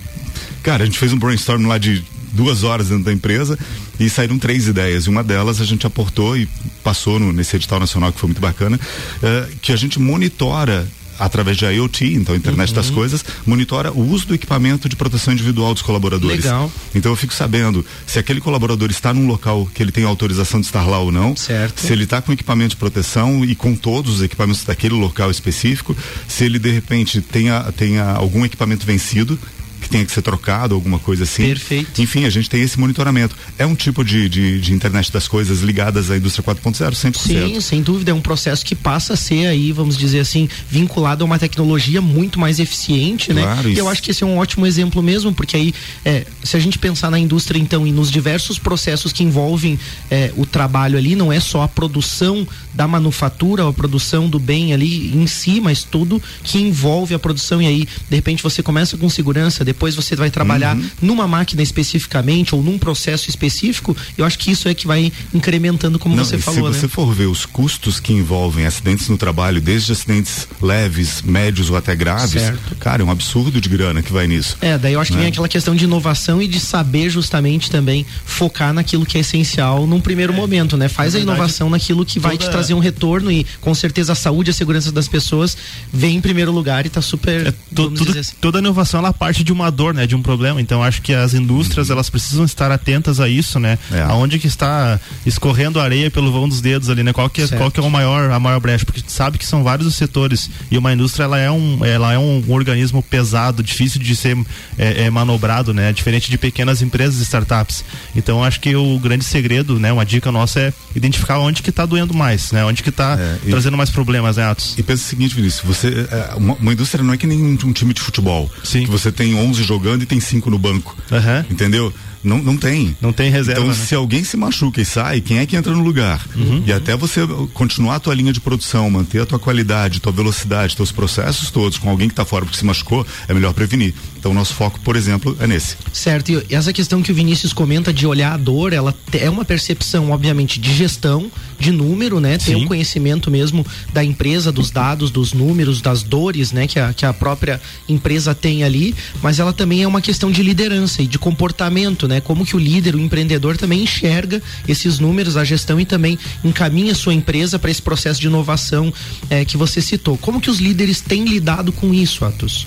Cara, 0.65 0.81
a 0.81 0.85
gente 0.87 0.97
fez 0.97 1.13
um 1.13 1.19
brainstorm 1.19 1.67
lá 1.67 1.77
de 1.77 2.03
duas 2.33 2.63
horas 2.63 2.89
dentro 2.89 3.03
da 3.03 3.13
empresa 3.13 3.55
e 3.99 4.09
saíram 4.09 4.39
três 4.39 4.67
ideias. 4.67 5.05
E 5.05 5.09
uma 5.09 5.23
delas 5.23 5.61
a 5.61 5.63
gente 5.63 5.85
aportou 5.85 6.35
e 6.35 6.49
passou 6.83 7.19
no, 7.19 7.31
nesse 7.31 7.55
edital 7.55 7.79
nacional 7.79 8.11
que 8.11 8.19
foi 8.19 8.29
muito 8.29 8.41
bacana, 8.41 8.77
uh, 8.77 9.55
que 9.61 9.71
a 9.71 9.75
gente 9.75 9.99
monitora 9.99 10.87
através 11.19 11.55
de 11.55 11.65
IoT, 11.65 12.13
então 12.15 12.35
internet 12.35 12.69
uhum. 12.69 12.75
das 12.75 12.89
coisas, 12.89 13.23
monitora 13.45 13.91
o 13.91 14.01
uso 14.01 14.27
do 14.27 14.35
equipamento 14.35 14.89
de 14.89 14.95
proteção 14.95 15.33
individual 15.33 15.73
dos 15.73 15.83
colaboradores. 15.83 16.43
Legal. 16.43 16.71
Então 16.93 17.11
eu 17.11 17.15
fico 17.15 17.33
sabendo 17.33 17.85
se 18.05 18.19
aquele 18.19 18.41
colaborador 18.41 18.89
está 18.89 19.13
num 19.13 19.27
local 19.27 19.69
que 19.73 19.81
ele 19.81 19.91
tem 19.91 20.03
autorização 20.03 20.59
de 20.59 20.65
estar 20.65 20.85
lá 20.85 20.99
ou 20.99 21.11
não, 21.11 21.35
certo. 21.35 21.79
se 21.79 21.93
ele 21.93 22.03
está 22.03 22.21
com 22.21 22.33
equipamento 22.33 22.71
de 22.71 22.75
proteção 22.77 23.45
e 23.45 23.55
com 23.55 23.75
todos 23.75 24.15
os 24.15 24.21
equipamentos 24.23 24.63
daquele 24.63 24.95
local 24.95 25.31
específico, 25.31 25.95
se 26.27 26.43
ele 26.43 26.59
de 26.59 26.71
repente 26.71 27.21
tenha, 27.21 27.61
tenha 27.77 28.11
algum 28.11 28.43
equipamento 28.45 28.85
vencido, 28.85 29.39
que 29.85 29.89
tenha 29.89 30.03
que 30.03 30.11
ser 30.11 30.21
trocado, 30.21 30.73
alguma 30.73 30.97
coisa 30.97 31.23
assim. 31.23 31.43
Perfeito. 31.43 32.01
Enfim, 32.01 32.25
a 32.25 32.29
gente 32.29 32.49
tem 32.49 32.61
esse 32.61 32.79
monitoramento. 32.79 33.35
É 33.57 33.65
um 33.65 33.75
tipo 33.75 34.03
de, 34.03 34.27
de, 34.27 34.59
de 34.59 34.73
internet 34.73 35.11
das 35.11 35.27
coisas 35.27 35.61
ligadas 35.61 36.09
à 36.09 36.17
indústria 36.17 36.43
4.0, 36.43 36.91
100%. 36.91 37.17
Sim, 37.17 37.61
sem 37.61 37.81
dúvida, 37.81 38.11
é 38.11 38.13
um 38.13 38.21
processo 38.21 38.65
que 38.65 38.75
passa 38.75 39.13
a 39.13 39.15
ser 39.15 39.45
aí, 39.45 39.71
vamos 39.71 39.95
dizer 39.95 40.19
assim, 40.19 40.49
vinculado 40.69 41.23
a 41.23 41.25
uma 41.25 41.37
tecnologia 41.37 42.01
muito 42.01 42.39
mais 42.39 42.59
eficiente, 42.59 43.31
né? 43.31 43.43
Claro, 43.43 43.69
e 43.69 43.77
eu 43.77 43.87
acho 43.87 44.01
que 44.01 44.11
esse 44.11 44.23
é 44.23 44.27
um 44.27 44.37
ótimo 44.37 44.65
exemplo 44.65 45.03
mesmo, 45.03 45.33
porque 45.33 45.55
aí, 45.55 45.73
é, 46.03 46.25
se 46.43 46.57
a 46.57 46.59
gente 46.59 46.79
pensar 46.79 47.11
na 47.11 47.19
indústria, 47.19 47.59
então, 47.59 47.85
e 47.85 47.91
nos 47.91 48.09
diversos 48.09 48.57
processos 48.57 49.13
que 49.13 49.23
envolvem 49.23 49.79
é, 50.09 50.33
o 50.35 50.45
trabalho 50.45 50.97
ali, 50.97 51.15
não 51.15 51.31
é 51.31 51.39
só 51.39 51.61
a 51.61 51.67
produção 51.67 52.47
da 52.73 52.87
manufatura, 52.87 53.67
a 53.67 53.73
produção 53.73 54.27
do 54.27 54.39
bem 54.39 54.73
ali 54.73 55.15
em 55.15 55.27
si, 55.27 55.61
mas 55.61 55.83
tudo 55.83 56.21
que 56.43 56.57
envolve 56.57 57.13
a 57.13 57.19
produção. 57.19 57.61
E 57.61 57.67
aí, 57.67 57.87
de 58.09 58.15
repente, 58.15 58.41
você 58.41 58.63
começa 58.63 58.97
com 58.97 59.07
segurança, 59.09 59.63
depois 59.75 59.93
você 59.93 60.15
vai 60.15 60.31
trabalhar 60.31 60.75
uhum. 60.75 60.89
numa 61.01 61.27
máquina 61.27 61.61
especificamente 61.61 62.55
ou 62.55 62.63
num 62.63 62.79
processo 62.79 63.29
específico. 63.29 63.95
Eu 64.17 64.23
acho 64.23 64.39
que 64.39 64.49
isso 64.49 64.69
é 64.69 64.73
que 64.73 64.87
vai 64.87 65.11
incrementando, 65.33 65.99
como 65.99 66.15
Não, 66.15 66.23
você 66.23 66.37
falou. 66.37 66.69
Se 66.69 66.75
né? 66.75 66.79
você 66.79 66.87
for 66.87 67.13
ver 67.13 67.25
os 67.25 67.45
custos 67.45 67.99
que 67.99 68.13
envolvem 68.13 68.65
acidentes 68.65 69.09
no 69.09 69.17
trabalho, 69.17 69.59
desde 69.59 69.91
acidentes 69.91 70.47
leves, 70.61 71.21
médios 71.21 71.69
ou 71.69 71.75
até 71.75 71.93
graves, 71.93 72.41
certo. 72.41 72.75
cara, 72.77 73.01
é 73.01 73.05
um 73.05 73.11
absurdo 73.11 73.59
de 73.59 73.67
grana 73.67 74.01
que 74.01 74.13
vai 74.13 74.27
nisso. 74.27 74.57
É, 74.61 74.77
daí 74.77 74.93
eu 74.93 75.01
acho 75.01 75.11
né? 75.11 75.17
que 75.17 75.21
vem 75.23 75.31
aquela 75.31 75.49
questão 75.49 75.75
de 75.75 75.83
inovação 75.83 76.41
e 76.41 76.47
de 76.47 76.59
saber 76.59 77.09
justamente 77.09 77.69
também 77.69 78.05
focar 78.25 78.73
naquilo 78.73 79.05
que 79.05 79.17
é 79.17 79.21
essencial 79.21 79.85
num 79.85 79.99
primeiro 79.99 80.31
é, 80.31 80.35
momento, 80.35 80.77
né? 80.77 80.87
Faz 80.87 81.13
a 81.15 81.19
inovação 81.19 81.69
naquilo 81.69 82.05
que 82.05 82.17
vai 82.17 82.37
te 82.37 82.49
trazer 82.49 82.73
um 82.73 82.79
retorno 82.79 83.29
e 83.29 83.45
com 83.59 83.75
certeza 83.75 84.13
a 84.13 84.15
saúde 84.15 84.49
e 84.49 84.51
a 84.51 84.53
segurança 84.53 84.91
das 84.91 85.07
pessoas 85.07 85.57
vem 85.91 86.15
em 86.15 86.21
primeiro 86.21 86.51
lugar 86.51 86.85
e 86.85 86.87
está 86.87 87.01
super. 87.01 87.47
É, 87.47 87.51
to, 87.51 87.91
tudo, 87.91 88.17
assim. 88.17 88.33
Toda 88.39 88.59
inovação 88.59 89.01
ela 89.01 89.11
parte 89.11 89.43
de 89.43 89.51
uma 89.51 89.64
dor, 89.69 89.93
né? 89.93 90.05
De 90.05 90.15
um 90.15 90.21
problema. 90.21 90.61
Então 90.61 90.83
acho 90.83 91.01
que 91.01 91.13
as 91.13 91.33
indústrias 91.33 91.89
elas 91.89 92.09
precisam 92.09 92.45
estar 92.45 92.71
atentas 92.71 93.19
a 93.19 93.27
isso, 93.29 93.59
né? 93.59 93.77
É. 93.91 94.01
Aonde 94.01 94.39
que 94.39 94.47
está 94.47 94.99
escorrendo 95.25 95.79
areia 95.79 96.09
pelo 96.11 96.31
vão 96.31 96.47
dos 96.47 96.61
dedos 96.61 96.89
ali, 96.89 97.03
né? 97.03 97.13
Qual 97.13 97.29
que, 97.29 97.41
é, 97.41 97.47
qual 97.47 97.71
que 97.71 97.79
é 97.79 97.83
o 97.83 97.89
maior, 97.89 98.31
a 98.31 98.39
maior 98.39 98.59
brecha? 98.59 98.85
Porque 98.85 99.01
sabe 99.07 99.37
que 99.37 99.45
são 99.45 99.63
vários 99.63 99.87
os 99.87 99.95
setores 99.95 100.49
e 100.69 100.77
uma 100.77 100.91
indústria 100.91 101.23
ela 101.23 101.39
é 101.39 101.49
um, 101.49 101.83
ela 101.83 102.13
é 102.13 102.17
um 102.17 102.43
organismo 102.49 103.01
pesado, 103.01 103.63
difícil 103.63 104.01
de 104.01 104.15
ser 104.15 104.37
é, 104.77 105.03
é 105.03 105.09
manobrado, 105.09 105.73
né? 105.73 105.93
Diferente 105.93 106.29
de 106.29 106.37
pequenas 106.37 106.81
empresas 106.81 107.19
e 107.19 107.23
startups. 107.23 107.83
Então 108.15 108.43
acho 108.43 108.59
que 108.59 108.75
o 108.75 108.99
grande 108.99 109.23
segredo, 109.23 109.79
né? 109.79 109.91
Uma 109.91 110.05
dica 110.05 110.31
nossa 110.31 110.59
é 110.59 110.73
identificar 110.95 111.39
onde 111.39 111.61
que 111.61 111.69
está 111.69 111.85
doendo 111.85 112.13
mais, 112.13 112.51
né? 112.51 112.65
Onde 112.65 112.83
que 112.83 112.89
está 112.89 113.17
é, 113.19 113.49
trazendo 113.49 113.77
mais 113.77 113.89
problemas, 113.89 114.37
né, 114.37 114.43
Atos? 114.43 114.75
E 114.77 114.83
pensa 114.83 115.03
o 115.03 115.07
seguinte, 115.07 115.35
Vinícius, 115.35 115.63
você, 115.65 116.07
é, 116.11 116.35
uma, 116.35 116.53
uma, 116.55 116.73
indústria 116.73 117.03
não 117.03 117.13
é 117.13 117.17
que 117.17 117.27
nem 117.27 117.41
um, 117.41 117.57
um, 117.65 117.73
time 117.73 117.93
de 117.93 118.01
futebol. 118.01 118.49
Sim. 118.63 118.85
Que 118.85 118.91
você 118.91 119.11
tem 119.11 119.35
11 119.35 119.54
jogando 119.63 120.03
e 120.03 120.05
tem 120.05 120.19
5 120.19 120.49
no 120.49 120.59
banco. 120.59 120.95
Uhum. 121.11 121.45
Entendeu? 121.49 121.93
Não, 122.25 122.39
não 122.39 122.57
tem. 122.57 122.95
Não 122.99 123.13
tem 123.13 123.29
reserva. 123.29 123.61
Então, 123.61 123.73
né? 123.73 123.85
se 123.85 123.95
alguém 123.95 124.23
se 124.23 124.35
machuca 124.35 124.81
e 124.81 124.85
sai, 124.85 125.21
quem 125.21 125.37
é 125.37 125.45
que 125.45 125.55
entra 125.55 125.73
no 125.73 125.83
lugar? 125.83 126.25
Uhum. 126.35 126.63
E 126.65 126.73
até 126.73 126.95
você 126.95 127.21
continuar 127.53 127.95
a 127.95 127.99
tua 127.99 128.13
linha 128.13 128.33
de 128.33 128.41
produção, 128.41 128.89
manter 128.89 129.21
a 129.21 129.25
tua 129.25 129.39
qualidade, 129.39 130.01
tua 130.01 130.11
velocidade, 130.11 130.75
teus 130.75 130.91
processos 130.91 131.51
todos 131.51 131.77
com 131.77 131.89
alguém 131.89 132.07
que 132.07 132.13
está 132.13 132.25
fora 132.25 132.43
porque 132.43 132.57
se 132.57 132.65
machucou, 132.65 133.05
é 133.27 133.33
melhor 133.33 133.53
prevenir. 133.53 133.93
Então, 134.17 134.33
nosso 134.33 134.55
foco, 134.55 134.79
por 134.79 134.95
exemplo, 134.95 135.37
é 135.39 135.45
nesse. 135.45 135.77
Certo. 135.93 136.31
E 136.31 136.55
essa 136.55 136.73
questão 136.73 137.03
que 137.03 137.11
o 137.11 137.15
Vinícius 137.15 137.53
comenta 137.53 137.93
de 137.93 138.07
olhar 138.07 138.33
a 138.33 138.37
dor, 138.37 138.73
ela 138.73 138.91
é 139.13 139.29
uma 139.29 139.45
percepção, 139.45 140.09
obviamente, 140.09 140.59
de 140.59 140.73
gestão, 140.73 141.31
de 141.59 141.71
número, 141.71 142.19
né? 142.19 142.39
Ter 142.39 142.55
um 142.55 142.65
conhecimento 142.65 143.29
mesmo 143.29 143.63
da 143.93 144.03
empresa, 144.03 144.51
dos 144.51 144.71
dados, 144.71 145.11
dos 145.11 145.31
números, 145.31 145.79
das 145.79 146.01
dores, 146.01 146.51
né? 146.51 146.65
Que 146.65 146.79
a, 146.79 146.91
que 146.91 147.05
a 147.05 147.13
própria 147.13 147.61
empresa 147.87 148.33
tem 148.33 148.63
ali, 148.63 148.95
mas 149.21 149.39
ela 149.39 149.53
também 149.53 149.83
é 149.83 149.87
uma 149.87 150.01
questão 150.01 150.31
de 150.31 150.41
liderança 150.41 151.03
e 151.03 151.07
de 151.07 151.19
comportamento, 151.19 152.07
né? 152.07 152.14
Como 152.21 152.45
que 152.45 152.55
o 152.55 152.59
líder, 152.59 152.95
o 152.95 152.99
empreendedor 152.99 153.57
também 153.57 153.83
enxerga 153.83 154.41
esses 154.67 154.99
números, 154.99 155.37
a 155.37 155.43
gestão 155.43 155.79
e 155.79 155.85
também 155.85 156.17
encaminha 156.43 156.93
sua 156.95 157.13
empresa 157.13 157.57
para 157.59 157.71
esse 157.71 157.81
processo 157.81 158.19
de 158.19 158.27
inovação 158.27 158.93
é, 159.29 159.45
que 159.45 159.57
você 159.57 159.81
citou. 159.81 160.17
Como 160.17 160.41
que 160.41 160.49
os 160.49 160.59
líderes 160.59 161.01
têm 161.01 161.25
lidado 161.25 161.71
com 161.71 161.93
isso, 161.93 162.25
Atos? 162.25 162.65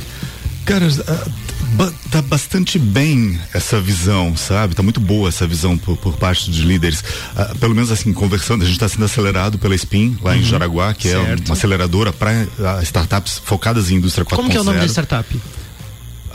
Cara, 0.64 0.87
tá 2.11 2.21
bastante 2.21 2.78
bem 2.78 3.38
essa 3.55 3.81
visão, 3.81 4.37
sabe? 4.37 4.75
Tá 4.75 4.83
muito 4.83 5.00
boa 5.00 5.28
essa 5.28 5.47
visão 5.47 5.78
por, 5.78 5.97
por 5.97 6.17
parte 6.19 6.50
dos 6.50 6.59
líderes. 6.59 7.00
Uh, 7.00 7.59
pelo 7.59 7.75
menos 7.75 7.90
assim, 7.90 8.12
conversando, 8.12 8.62
a 8.62 8.64
gente 8.67 8.75
está 8.75 8.87
sendo 8.87 9.05
acelerado 9.05 9.59
pela 9.59 9.75
SPIN, 9.75 10.19
lá 10.23 10.33
uhum, 10.33 10.38
em 10.38 10.43
Jaraguá, 10.43 10.93
que 10.93 11.09
certo. 11.09 11.43
é 11.43 11.47
uma 11.47 11.55
aceleradora 11.55 12.12
para 12.12 12.47
uh, 12.59 12.83
startups 12.83 13.40
focadas 13.43 13.90
em 13.90 13.95
indústria 13.97 14.26
4.0. 14.26 14.37
Como 14.37 14.50
que 14.50 14.57
é 14.59 14.61
o 14.61 14.64
nome 14.64 14.78
da 14.78 14.87
startup? 14.87 15.40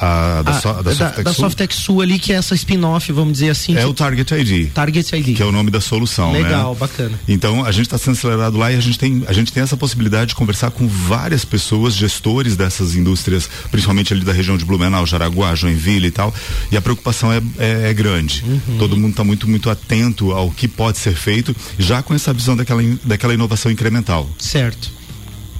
A, 0.04 0.42
da, 0.42 0.52
a, 0.52 0.60
so, 0.60 0.74
da, 0.84 0.94
da, 0.94 1.10
da 1.24 1.34
Softex 1.34 1.76
Sul 1.76 2.02
ali, 2.02 2.20
que 2.20 2.34
é 2.34 2.36
essa 2.36 2.54
spin-off, 2.56 3.10
vamos 3.14 3.34
dizer 3.34 3.52
assim. 3.52 3.78
É 3.78 3.86
o 3.86 3.94
Target 3.94 4.34
ID. 4.34 4.70
Target 4.74 5.16
ID. 5.16 5.38
Que 5.38 5.42
é 5.42 5.46
o 5.46 5.52
nome 5.52 5.72
da 5.72 5.80
solução, 5.80 6.34
né? 6.34 6.42
Legal, 6.42 6.74
né? 6.74 6.80
bacana. 6.80 7.20
Então, 7.26 7.64
a 7.64 7.72
gente 7.72 7.86
está 7.86 7.98
sendo 7.98 8.18
acelerado 8.18 8.58
lá 8.58 8.70
e 8.70 8.76
a 8.76 8.82
gente, 8.82 9.00
tem, 9.00 9.24
a 9.26 9.32
gente 9.32 9.54
tem 9.54 9.64
essa 9.64 9.78
possibilidade 9.78 10.30
de 10.30 10.36
conversar 10.36 10.72
com 10.72 10.86
várias 10.88 11.46
pessoas, 11.46 11.94
gestores 11.96 12.58
dessas 12.58 12.98
indústrias, 12.98 13.50
principalmente 13.72 14.14
ali 14.14 14.26
da 14.26 14.34
região 14.34 14.58
de 14.58 14.66
Blumenau, 14.66 15.06
Jaraguá, 15.06 15.56
Joinville 15.56 16.08
e 16.08 16.12
tal. 16.12 16.34
E 16.70 16.76
a 16.76 16.82
preocupação 16.82 17.32
é, 17.32 17.42
é, 17.58 17.90
é 17.90 17.94
grande. 17.94 18.44
Uhum. 18.46 18.78
Todo 18.78 18.98
mundo 18.98 19.12
está 19.12 19.24
muito, 19.24 19.50
muito 19.50 19.70
atento 19.70 20.34
ao 20.34 20.52
que 20.52 20.68
pode 20.68 20.98
ser 20.98 21.16
feito, 21.16 21.56
já 21.80 22.04
com 22.04 22.14
essa 22.14 22.34
visão 22.34 22.58
daquela, 22.58 22.84
daquela 23.06 23.34
inovação 23.34 23.72
incremental. 23.72 24.30
Certo. 24.38 25.03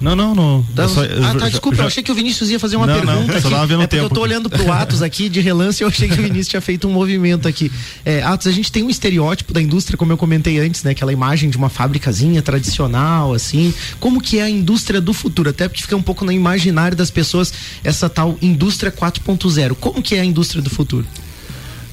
Não, 0.04 0.14
não, 0.14 0.34
não. 0.34 0.66
Só, 0.86 1.02
ah, 1.02 1.34
tá, 1.38 1.48
desculpa, 1.48 1.78
já... 1.78 1.82
eu 1.84 1.86
achei 1.86 2.02
que 2.02 2.12
o 2.12 2.14
Vinícius 2.14 2.50
ia 2.50 2.60
fazer 2.60 2.76
uma 2.76 2.86
não, 2.86 2.94
pergunta. 2.94 3.32
Não, 3.32 3.40
só 3.40 3.64
vendo 3.64 3.82
é 3.84 3.86
tempo. 3.86 4.04
Eu 4.04 4.10
tô 4.10 4.20
olhando 4.20 4.50
pro 4.50 4.70
Atos 4.70 5.00
aqui 5.00 5.30
de 5.30 5.40
relance 5.40 5.82
e 5.82 5.84
eu 5.84 5.88
achei 5.88 6.06
que 6.06 6.20
o 6.20 6.22
Vinícius 6.22 6.48
tinha 6.48 6.60
feito 6.60 6.86
um 6.86 6.92
movimento 6.92 7.48
aqui. 7.48 7.72
É, 8.04 8.22
Atos, 8.22 8.46
a 8.46 8.50
gente 8.52 8.70
tem 8.70 8.82
um 8.82 8.90
estereótipo 8.90 9.54
da 9.54 9.62
indústria, 9.62 9.96
como 9.96 10.12
eu 10.12 10.18
comentei 10.18 10.58
antes, 10.58 10.82
né? 10.82 10.90
Aquela 10.90 11.10
imagem 11.10 11.48
de 11.48 11.56
uma 11.56 11.70
fábricazinha 11.70 12.42
tradicional, 12.42 13.32
assim. 13.32 13.72
Como 13.98 14.20
que 14.20 14.40
é 14.40 14.42
a 14.42 14.50
indústria 14.50 15.00
do 15.00 15.14
futuro? 15.14 15.48
Até 15.48 15.68
porque 15.68 15.80
fica 15.80 15.96
um 15.96 16.02
pouco 16.02 16.22
no 16.22 16.30
imaginário 16.32 16.94
das 16.94 17.10
pessoas 17.10 17.50
essa 17.82 18.06
tal 18.10 18.36
indústria 18.42 18.92
4.0. 18.92 19.74
Como 19.80 20.02
que 20.02 20.16
é 20.16 20.20
a 20.20 20.24
indústria 20.24 20.60
do 20.60 20.68
futuro? 20.68 21.06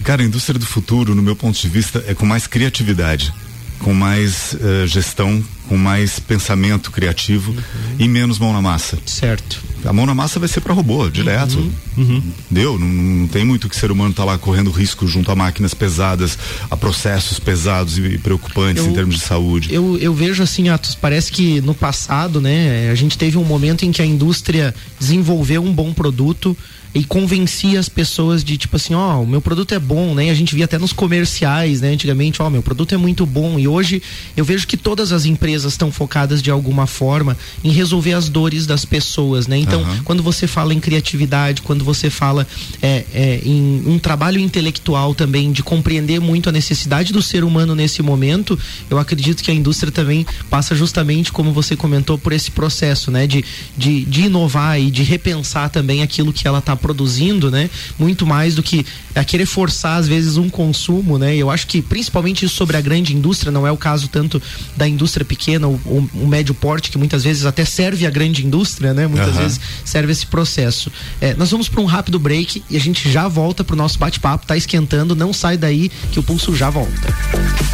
Cara, 0.03 0.21
a 0.21 0.25
indústria 0.25 0.59
do 0.59 0.65
futuro, 0.65 1.15
no 1.15 1.21
meu 1.21 1.35
ponto 1.37 1.57
de 1.57 1.69
vista, 1.69 2.03
é 2.05 2.13
com 2.13 2.25
mais 2.25 2.45
criatividade 2.45 3.33
com 3.81 3.93
mais 3.93 4.53
uh, 4.53 4.87
gestão, 4.87 5.43
com 5.67 5.77
mais 5.77 6.19
pensamento 6.19 6.91
criativo 6.91 7.51
uhum. 7.51 7.95
e 7.99 8.07
menos 8.07 8.37
mão 8.37 8.53
na 8.53 8.61
massa. 8.61 8.97
Certo. 9.05 9.61
A 9.83 9.91
mão 9.91 10.05
na 10.05 10.13
massa 10.13 10.39
vai 10.39 10.47
ser 10.47 10.61
para 10.61 10.73
robô, 10.73 11.09
direto. 11.09 11.57
Uhum. 11.57 11.71
Uhum. 11.97 12.23
Deu, 12.49 12.77
não, 12.77 12.87
não, 12.87 13.27
tem 13.27 13.43
muito 13.43 13.67
que 13.67 13.75
ser 13.75 13.91
humano 13.91 14.13
tá 14.13 14.23
lá 14.23 14.37
correndo 14.37 14.69
risco 14.69 15.07
junto 15.07 15.31
a 15.31 15.35
máquinas 15.35 15.73
pesadas, 15.73 16.37
a 16.69 16.77
processos 16.77 17.39
pesados 17.39 17.97
e, 17.97 18.17
preocupantes 18.19 18.83
eu, 18.83 18.91
em 18.91 18.93
termos 18.93 19.15
de 19.15 19.21
saúde. 19.21 19.73
Eu, 19.73 19.97
eu 19.97 20.13
vejo 20.13 20.43
assim, 20.43 20.69
Atos, 20.69 20.93
parece 20.93 21.31
que 21.31 21.59
no 21.61 21.73
passado, 21.73 22.39
né, 22.39 22.89
a 22.91 22.95
gente 22.95 23.17
teve 23.17 23.37
um 23.37 23.43
momento 23.43 23.83
em 23.83 23.91
que 23.91 24.01
a 24.01 24.05
indústria 24.05 24.75
desenvolveu 24.99 25.63
um 25.63 25.73
bom 25.73 25.91
produto, 25.93 26.55
e 26.93 27.03
convencia 27.03 27.79
as 27.79 27.87
pessoas 27.87 28.43
de 28.43 28.57
tipo 28.57 28.75
assim, 28.75 28.93
ó, 28.93 29.17
oh, 29.17 29.23
o 29.23 29.27
meu 29.27 29.41
produto 29.41 29.73
é 29.73 29.79
bom, 29.79 30.13
né? 30.13 30.29
A 30.29 30.33
gente 30.33 30.53
via 30.53 30.65
até 30.65 30.77
nos 30.77 30.91
comerciais, 30.91 31.79
né? 31.79 31.89
Antigamente, 31.91 32.41
ó, 32.41 32.47
oh, 32.47 32.49
meu 32.49 32.61
produto 32.61 32.93
é 32.93 32.97
muito 32.97 33.25
bom. 33.25 33.57
E 33.57 33.67
hoje 33.67 34.01
eu 34.35 34.43
vejo 34.43 34.67
que 34.67 34.75
todas 34.75 35.11
as 35.13 35.25
empresas 35.25 35.73
estão 35.73 35.91
focadas 35.91 36.41
de 36.41 36.51
alguma 36.51 36.85
forma 36.85 37.37
em 37.63 37.71
resolver 37.71 38.13
as 38.13 38.27
dores 38.27 38.65
das 38.65 38.83
pessoas, 38.83 39.47
né? 39.47 39.57
Então, 39.57 39.81
uhum. 39.81 40.03
quando 40.03 40.21
você 40.21 40.47
fala 40.47 40.73
em 40.73 40.79
criatividade, 40.79 41.61
quando 41.61 41.85
você 41.85 42.09
fala 42.09 42.45
é, 42.81 43.05
é, 43.13 43.41
em 43.45 43.83
um 43.85 43.97
trabalho 43.97 44.39
intelectual 44.39 45.15
também, 45.15 45.51
de 45.51 45.63
compreender 45.63 46.19
muito 46.19 46.49
a 46.49 46.51
necessidade 46.51 47.13
do 47.13 47.21
ser 47.21 47.45
humano 47.45 47.73
nesse 47.73 48.01
momento, 48.01 48.59
eu 48.89 48.99
acredito 48.99 49.41
que 49.41 49.49
a 49.49 49.53
indústria 49.53 49.91
também 49.91 50.25
passa 50.49 50.75
justamente, 50.75 51.31
como 51.31 51.53
você 51.53 51.75
comentou, 51.75 52.17
por 52.17 52.33
esse 52.33 52.51
processo, 52.51 53.09
né? 53.09 53.25
De, 53.25 53.45
de, 53.77 54.03
de 54.03 54.23
inovar 54.23 54.79
e 54.79 54.91
de 54.91 55.03
repensar 55.03 55.69
também 55.69 56.01
aquilo 56.01 56.33
que 56.33 56.45
ela 56.45 56.59
está 56.59 56.75
produzindo, 56.81 57.51
né? 57.51 57.69
Muito 57.97 58.25
mais 58.25 58.55
do 58.55 58.63
que 58.63 58.85
a 59.15 59.23
querer 59.23 59.45
forçar 59.45 59.97
às 59.97 60.07
vezes 60.07 60.37
um 60.37 60.49
consumo, 60.49 61.17
né? 61.17 61.35
Eu 61.35 61.49
acho 61.49 61.67
que 61.67 61.81
principalmente 61.81 62.45
isso 62.45 62.55
sobre 62.55 62.77
a 62.77 62.81
grande 62.81 63.15
indústria, 63.15 63.51
não 63.51 63.65
é 63.65 63.71
o 63.71 63.77
caso 63.77 64.07
tanto 64.07 64.41
da 64.75 64.87
indústria 64.87 65.25
pequena, 65.25 65.67
o, 65.67 65.73
o, 65.85 66.09
o 66.13 66.27
médio 66.27 66.53
porte, 66.53 66.89
que 66.89 66.97
muitas 66.97 67.23
vezes 67.23 67.45
até 67.45 67.63
serve 67.63 68.05
a 68.05 68.09
grande 68.09 68.45
indústria, 68.45 68.93
né? 68.93 69.07
Muitas 69.07 69.35
uhum. 69.35 69.41
vezes 69.43 69.59
serve 69.85 70.11
esse 70.11 70.25
processo. 70.25 70.91
É, 71.19 71.33
nós 71.35 71.51
vamos 71.51 71.69
para 71.69 71.81
um 71.81 71.85
rápido 71.85 72.19
break 72.19 72.63
e 72.69 72.75
a 72.75 72.79
gente 72.79 73.09
já 73.11 73.27
volta 73.27 73.63
para 73.63 73.73
o 73.73 73.77
nosso 73.77 73.99
bate-papo, 73.99 74.45
tá 74.45 74.57
esquentando, 74.57 75.15
não 75.15 75.31
sai 75.31 75.57
daí 75.57 75.89
que 76.11 76.19
o 76.19 76.23
pulso 76.23 76.55
já 76.55 76.69
volta. 76.69 76.91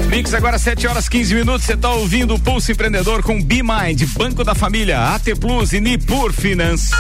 Mix 0.10 0.34
agora 0.34 0.58
7 0.58 0.88
horas 0.88 1.08
15 1.10 1.36
minutos, 1.36 1.66
você 1.66 1.74
está 1.74 1.92
ouvindo 1.92 2.34
o 2.34 2.40
Pulso 2.40 2.72
Empreendedor 2.72 3.22
com 3.22 3.42
B-Mind, 3.42 4.04
Banco 4.18 4.44
da 4.44 4.56
Família, 4.56 5.14
AT 5.14 5.36
Plus 5.40 5.74
e 5.74 5.82
Nipur 5.82 6.32
Finance. 6.34 6.92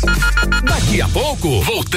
Daqui 0.63 1.01
a 1.01 1.07
pouco, 1.07 1.61
voltamos 1.61 1.96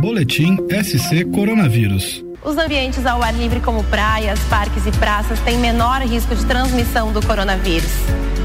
Boletim 0.00 0.56
SC 0.82 1.26
Coronavírus. 1.30 2.24
Os 2.42 2.56
ambientes 2.56 3.04
ao 3.04 3.22
ar 3.22 3.34
livre, 3.34 3.60
como 3.60 3.84
praias, 3.84 4.40
parques 4.48 4.86
e 4.86 4.92
praças, 4.92 5.38
têm 5.40 5.58
menor 5.58 6.00
risco 6.00 6.34
de 6.34 6.42
transmissão 6.46 7.12
do 7.12 7.20
coronavírus. 7.20 7.92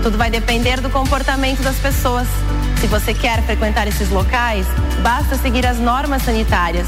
Tudo 0.03 0.17
vai 0.17 0.29
depender 0.29 0.81
do 0.81 0.89
comportamento 0.89 1.61
das 1.61 1.77
pessoas. 1.77 2.27
Se 2.81 2.87
você 2.87 3.13
quer 3.13 3.41
frequentar 3.43 3.87
esses 3.87 4.09
locais, 4.09 4.67
basta 5.01 5.37
seguir 5.37 5.65
as 5.65 5.79
normas 5.79 6.23
sanitárias. 6.23 6.87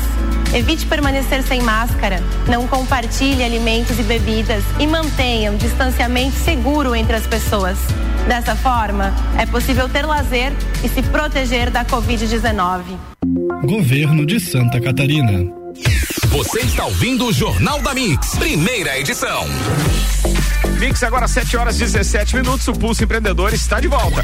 Evite 0.54 0.86
permanecer 0.86 1.44
sem 1.44 1.62
máscara, 1.62 2.22
não 2.50 2.68
compartilhe 2.68 3.46
alimentos 3.46 3.98
e 3.98 4.04
bebidas 4.04 4.66
e 4.78 4.86
mantenha 4.86 5.50
um 5.50 5.56
distanciamento 5.56 6.36
seguro 6.36 6.94
entre 6.94 7.16
as 7.16 7.26
pessoas. 7.26 7.78
Dessa 8.28 8.54
forma, 8.54 9.14
é 9.38 9.46
possível 9.46 9.88
ter 9.88 10.06
lazer 10.06 10.52
e 10.84 10.90
se 10.90 11.02
proteger 11.04 11.72
da 11.72 11.86
Covid-19. 11.86 13.17
Governo 13.64 14.26
de 14.26 14.40
Santa 14.40 14.80
Catarina. 14.80 15.52
Você 16.28 16.60
está 16.60 16.86
ouvindo 16.86 17.26
o 17.26 17.34
Jornal 17.34 17.82
da 17.82 17.94
Mix, 17.94 18.36
primeira 18.36 19.00
edição. 19.00 19.46
Mix 20.80 21.02
agora 21.04 21.28
7 21.28 21.58
horas 21.58 21.78
17 21.78 22.36
minutos. 22.36 22.68
O 22.68 22.74
Pulso 22.74 23.04
Empreendedor 23.04 23.54
está 23.54 23.80
de 23.80 23.88
volta. 23.88 24.24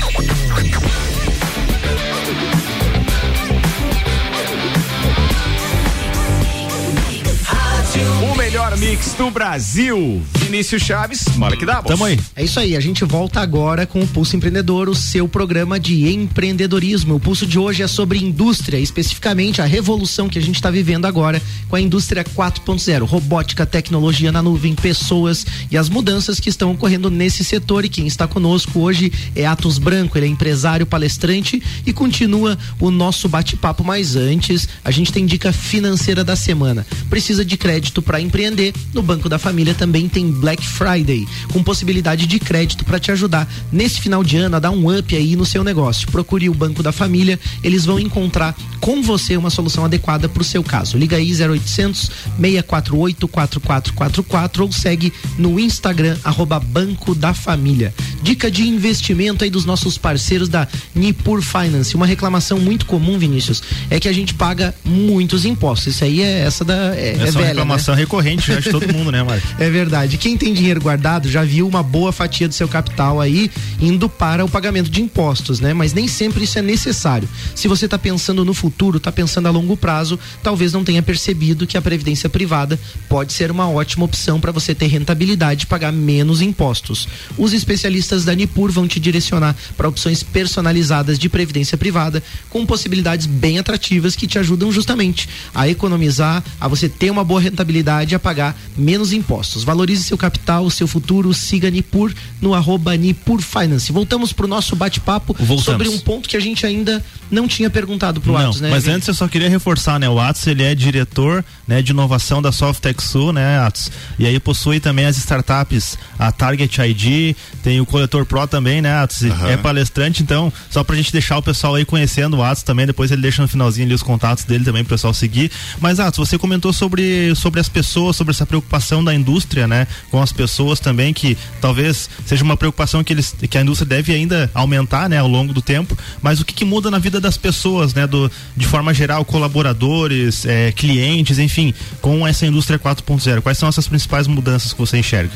O 8.31 8.35
melhor 8.35 8.77
mix 8.77 9.13
do 9.13 9.29
Brasil. 9.29 10.21
Vinícius 10.39 10.83
Chaves, 10.83 11.25
Malik 11.37 11.65
Dabos. 11.65 11.89
Tamo 11.89 12.05
aí. 12.05 12.19
É 12.35 12.43
isso 12.43 12.59
aí, 12.59 12.75
a 12.75 12.79
gente 12.79 13.03
volta 13.05 13.39
agora 13.39 13.85
com 13.85 14.01
o 14.01 14.07
Pulso 14.07 14.35
Empreendedor, 14.35 14.89
o 14.89 14.95
seu 14.95 15.27
programa 15.27 15.79
de 15.79 16.09
empreendedorismo. 16.09 17.15
O 17.15 17.19
Pulso 17.19 17.45
de 17.45 17.57
hoje 17.57 17.81
é 17.81 17.87
sobre 17.87 18.19
indústria, 18.19 18.77
especificamente 18.77 19.61
a 19.61 19.65
revolução 19.65 20.27
que 20.27 20.37
a 20.37 20.41
gente 20.41 20.55
está 20.55 20.69
vivendo 20.69 21.05
agora 21.05 21.41
com 21.69 21.75
a 21.75 21.81
indústria 21.81 22.23
4.0, 22.23 23.03
robótica, 23.03 23.65
tecnologia 23.65 24.31
na 24.31 24.41
nuvem, 24.41 24.75
pessoas 24.75 25.45
e 25.71 25.77
as 25.77 25.89
mudanças 25.89 26.39
que 26.39 26.49
estão 26.49 26.71
ocorrendo 26.71 27.09
nesse 27.09 27.43
setor. 27.43 27.85
E 27.85 27.89
quem 27.89 28.05
está 28.05 28.27
conosco 28.27 28.79
hoje 28.79 29.11
é 29.35 29.45
Atos 29.45 29.77
Branco, 29.77 30.17
ele 30.17 30.27
é 30.27 30.29
empresário, 30.29 30.85
palestrante 30.85 31.63
e 31.85 31.93
continua 31.93 32.57
o 32.79 32.91
nosso 32.91 33.29
bate-papo. 33.29 33.83
Mas 33.83 34.15
antes, 34.15 34.67
a 34.83 34.91
gente 34.91 35.11
tem 35.11 35.25
dica 35.25 35.53
financeira 35.53 36.23
da 36.23 36.35
semana. 36.35 36.85
Precisa 37.09 37.45
de 37.45 37.57
crédito 37.57 37.92
crédito 37.93 38.01
para 38.01 38.19
empreender, 38.19 38.73
no 38.93 39.03
Banco 39.03 39.29
da 39.29 39.37
Família 39.37 39.73
também 39.73 40.09
tem 40.09 40.31
Black 40.31 40.65
Friday, 40.65 41.27
com 41.51 41.61
possibilidade 41.61 42.25
de 42.25 42.39
crédito 42.39 42.83
para 42.83 42.99
te 42.99 43.11
ajudar 43.11 43.47
nesse 43.71 44.01
final 44.01 44.23
de 44.23 44.37
ano 44.37 44.55
a 44.55 44.59
dar 44.59 44.71
um 44.71 44.97
up 44.97 45.15
aí 45.15 45.35
no 45.35 45.45
seu 45.45 45.63
negócio. 45.63 46.09
Procure 46.09 46.49
o 46.49 46.53
Banco 46.53 46.81
da 46.81 46.91
Família, 46.91 47.39
eles 47.63 47.85
vão 47.85 47.99
encontrar 47.99 48.55
com 48.79 49.01
você 49.01 49.37
uma 49.37 49.49
solução 49.49 49.85
adequada 49.85 50.27
para 50.27 50.41
o 50.41 50.45
seu 50.45 50.63
caso. 50.63 50.97
Liga 50.97 51.17
aí 51.17 51.31
0800 51.33 52.11
648 52.39 53.27
4444 53.27 54.63
ou 54.63 54.71
segue 54.71 55.13
no 55.37 55.59
Instagram 55.59 56.17
arroba 56.23 56.59
Banco 56.59 57.13
da 57.13 57.33
Família. 57.33 57.93
Dica 58.21 58.49
de 58.49 58.67
investimento 58.67 59.43
aí 59.43 59.49
dos 59.49 59.65
nossos 59.65 59.97
parceiros 59.97 60.49
da 60.49 60.67
Nipur 60.95 61.41
Finance. 61.41 61.95
Uma 61.95 62.05
reclamação 62.05 62.59
muito 62.59 62.85
comum, 62.85 63.17
Vinícius, 63.17 63.61
é 63.89 63.99
que 63.99 64.07
a 64.07 64.13
gente 64.13 64.33
paga 64.33 64.73
muitos 64.83 65.45
impostos. 65.45 65.95
Isso 65.95 66.03
aí 66.03 66.21
é 66.21 66.39
essa 66.39 66.63
da 66.63 66.95
é, 66.95 67.15
é, 67.19 67.27
é 67.27 67.31
velha, 67.31 67.65
reclamação 67.73 67.95
né? 67.95 68.01
recorrente 68.01 68.47
já 68.47 68.59
de 68.59 68.69
todo 68.69 68.91
mundo, 68.93 69.11
né, 69.11 69.23
Marcos? 69.23 69.49
É 69.59 69.69
verdade. 69.69 70.17
Quem 70.17 70.37
tem 70.37 70.53
dinheiro 70.53 70.81
guardado 70.81 71.29
já 71.29 71.43
viu 71.43 71.67
uma 71.67 71.81
boa 71.81 72.11
fatia 72.11 72.47
do 72.47 72.53
seu 72.53 72.67
capital 72.67 73.19
aí 73.19 73.49
indo 73.79 74.07
para 74.07 74.43
o 74.45 74.49
pagamento 74.49 74.89
de 74.89 75.01
impostos, 75.01 75.59
né? 75.59 75.73
Mas 75.73 75.93
nem 75.93 76.07
sempre 76.07 76.43
isso 76.43 76.59
é 76.59 76.61
necessário. 76.61 77.27
Se 77.55 77.67
você 77.67 77.85
está 77.85 77.97
pensando 77.97 78.45
no 78.45 78.53
futuro, 78.53 78.97
está 78.97 79.11
pensando 79.11 79.47
a 79.47 79.51
longo 79.51 79.75
prazo, 79.75 80.19
talvez 80.41 80.73
não 80.73 80.83
tenha 80.83 81.01
percebido 81.01 81.67
que 81.67 81.77
a 81.77 81.81
previdência 81.81 82.29
privada 82.29 82.79
pode 83.09 83.33
ser 83.33 83.51
uma 83.51 83.69
ótima 83.69 84.05
opção 84.05 84.39
para 84.39 84.51
você 84.51 84.73
ter 84.75 84.87
rentabilidade 84.87 85.63
e 85.63 85.67
pagar 85.67 85.91
menos 85.91 86.41
impostos. 86.41 87.07
Os 87.37 87.53
especialistas 87.53 88.25
da 88.25 88.35
Nipur 88.35 88.71
vão 88.71 88.87
te 88.87 88.99
direcionar 88.99 89.55
para 89.75 89.87
opções 89.87 90.23
personalizadas 90.23 91.17
de 91.17 91.29
previdência 91.29 91.77
privada 91.77 92.23
com 92.49 92.65
possibilidades 92.65 93.25
bem 93.25 93.59
atrativas 93.59 94.15
que 94.15 94.27
te 94.27 94.39
ajudam 94.39 94.71
justamente 94.71 95.27
a 95.53 95.67
economizar, 95.67 96.43
a 96.59 96.67
você 96.67 96.87
ter 96.87 97.11
uma 97.11 97.23
boa 97.23 97.41
rentabilidade 97.41 97.62
rentabilidade 97.63 98.13
a 98.13 98.19
pagar 98.19 98.55
menos 98.77 99.13
impostos. 99.13 99.63
Valorize 99.63 100.03
seu 100.03 100.17
capital, 100.17 100.69
seu 100.69 100.87
futuro, 100.87 101.33
siga 101.33 101.69
Nipur 101.69 102.13
no 102.41 102.53
arroba 102.53 102.95
Nipur 102.95 103.41
Finance. 103.41 103.91
Voltamos 103.91 104.33
para 104.33 104.45
o 104.45 104.49
nosso 104.49 104.75
bate-papo 104.75 105.35
sobre 105.59 105.87
um 105.87 105.97
ponto 105.99 106.27
que 106.27 106.35
a 106.37 106.39
gente 106.39 106.65
ainda 106.65 107.03
não 107.31 107.47
tinha 107.47 107.69
perguntado 107.69 108.21
pro 108.21 108.35
Atos, 108.35 108.61
né? 108.61 108.69
Mas 108.69 108.87
antes 108.87 109.07
eu 109.07 109.13
só 109.13 109.27
queria 109.27 109.49
reforçar, 109.49 109.99
né? 109.99 110.07
O 110.09 110.19
Atos, 110.19 110.45
ele 110.45 110.63
é 110.63 110.75
diretor, 110.75 111.43
né, 111.67 111.81
de 111.81 111.91
inovação 111.91 112.41
da 112.41 112.51
Softex 112.51 113.05
Sul, 113.05 113.33
né, 113.33 113.59
Atos? 113.59 113.89
E 114.19 114.27
aí 114.27 114.39
possui 114.39 114.79
também 114.79 115.05
as 115.05 115.17
startups, 115.17 115.97
a 116.19 116.31
Target 116.31 116.81
ID, 116.81 117.35
tem 117.63 117.79
o 117.79 117.85
Coletor 117.85 118.25
Pro 118.25 118.45
também, 118.45 118.81
né, 118.81 118.93
Atos? 118.93 119.21
Uhum. 119.21 119.47
É 119.47 119.57
palestrante, 119.57 120.21
então, 120.21 120.51
só 120.69 120.83
pra 120.83 120.95
gente 120.95 121.11
deixar 121.11 121.37
o 121.37 121.41
pessoal 121.41 121.75
aí 121.75 121.85
conhecendo 121.85 122.37
o 122.37 122.43
Atos 122.43 122.63
também, 122.63 122.85
depois 122.85 123.11
ele 123.11 123.21
deixa 123.21 123.41
no 123.41 123.47
finalzinho 123.47 123.87
ali 123.87 123.95
os 123.95 124.03
contatos 124.03 124.43
dele 124.43 124.63
também 124.63 124.83
pro 124.83 124.93
pessoal 124.95 125.13
seguir. 125.13 125.51
Mas, 125.79 125.99
Atos, 125.99 126.27
você 126.27 126.37
comentou 126.37 126.73
sobre, 126.73 127.33
sobre 127.35 127.52
as 127.59 127.69
pessoas, 127.69 128.15
sobre 128.15 128.31
essa 128.31 128.45
preocupação 128.45 129.03
da 129.03 129.13
indústria, 129.13 129.67
né, 129.67 129.87
com 130.09 130.21
as 130.21 130.31
pessoas 130.31 130.79
também, 130.79 131.13
que 131.13 131.37
talvez 131.61 132.09
seja 132.25 132.43
uma 132.43 132.57
preocupação 132.57 133.03
que 133.03 133.13
eles, 133.13 133.35
que 133.49 133.57
a 133.57 133.61
indústria 133.61 133.87
deve 133.87 134.13
ainda 134.13 134.49
aumentar, 134.53 135.09
né, 135.09 135.17
ao 135.17 135.27
longo 135.27 135.53
do 135.53 135.61
tempo, 135.61 135.97
mas 136.21 136.39
o 136.39 136.45
que, 136.45 136.53
que 136.53 136.65
muda 136.65 136.89
na 136.89 136.99
vida 136.99 137.19
das 137.19 137.37
pessoas, 137.37 137.93
né, 137.93 138.07
do, 138.07 138.31
de 138.55 138.65
forma 138.65 138.93
geral, 138.93 139.23
colaboradores, 139.25 140.45
é, 140.45 140.71
clientes, 140.71 141.39
enfim, 141.39 141.73
com 142.01 142.27
essa 142.27 142.45
indústria 142.45 142.79
4.0? 142.79 143.41
Quais 143.41 143.57
são 143.57 143.69
essas 143.69 143.87
principais 143.87 144.27
mudanças 144.27 144.73
que 144.73 144.79
você 144.79 144.97
enxerga? 144.97 145.31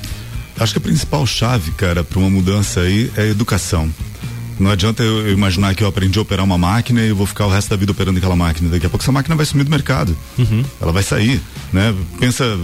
Acho 0.60 0.74
que 0.74 0.80
a 0.80 0.82
principal 0.82 1.26
chave, 1.26 1.72
cara, 1.72 2.04
para 2.04 2.18
uma 2.18 2.30
mudança 2.30 2.82
aí 2.82 3.12
é 3.16 3.28
educação. 3.28 3.92
Não 4.60 4.72
adianta 4.72 5.04
eu, 5.04 5.32
imaginar 5.32 5.76
que 5.76 5.84
eu 5.84 5.88
aprendi 5.88 6.18
a 6.18 6.22
operar 6.22 6.44
uma 6.44 6.58
máquina 6.58 7.02
e 7.02 7.10
eu 7.10 7.16
vou 7.16 7.28
ficar 7.28 7.46
o 7.46 7.50
resto 7.50 7.70
da 7.70 7.76
vida 7.76 7.92
operando 7.92 8.18
aquela 8.18 8.36
máquina. 8.36 8.70
Daqui 8.70 8.86
a 8.86 8.90
pouco 8.90 9.04
essa 9.04 9.12
máquina 9.12 9.36
vai 9.36 9.46
sumir 9.46 9.64
do 9.64 9.70
mercado. 9.70 10.18
Uhum. 10.38 10.64
Ela 10.82 10.92
vai 10.92 11.04
sair, 11.04 11.42
né? 11.72 11.94
Pensa, 12.20 12.58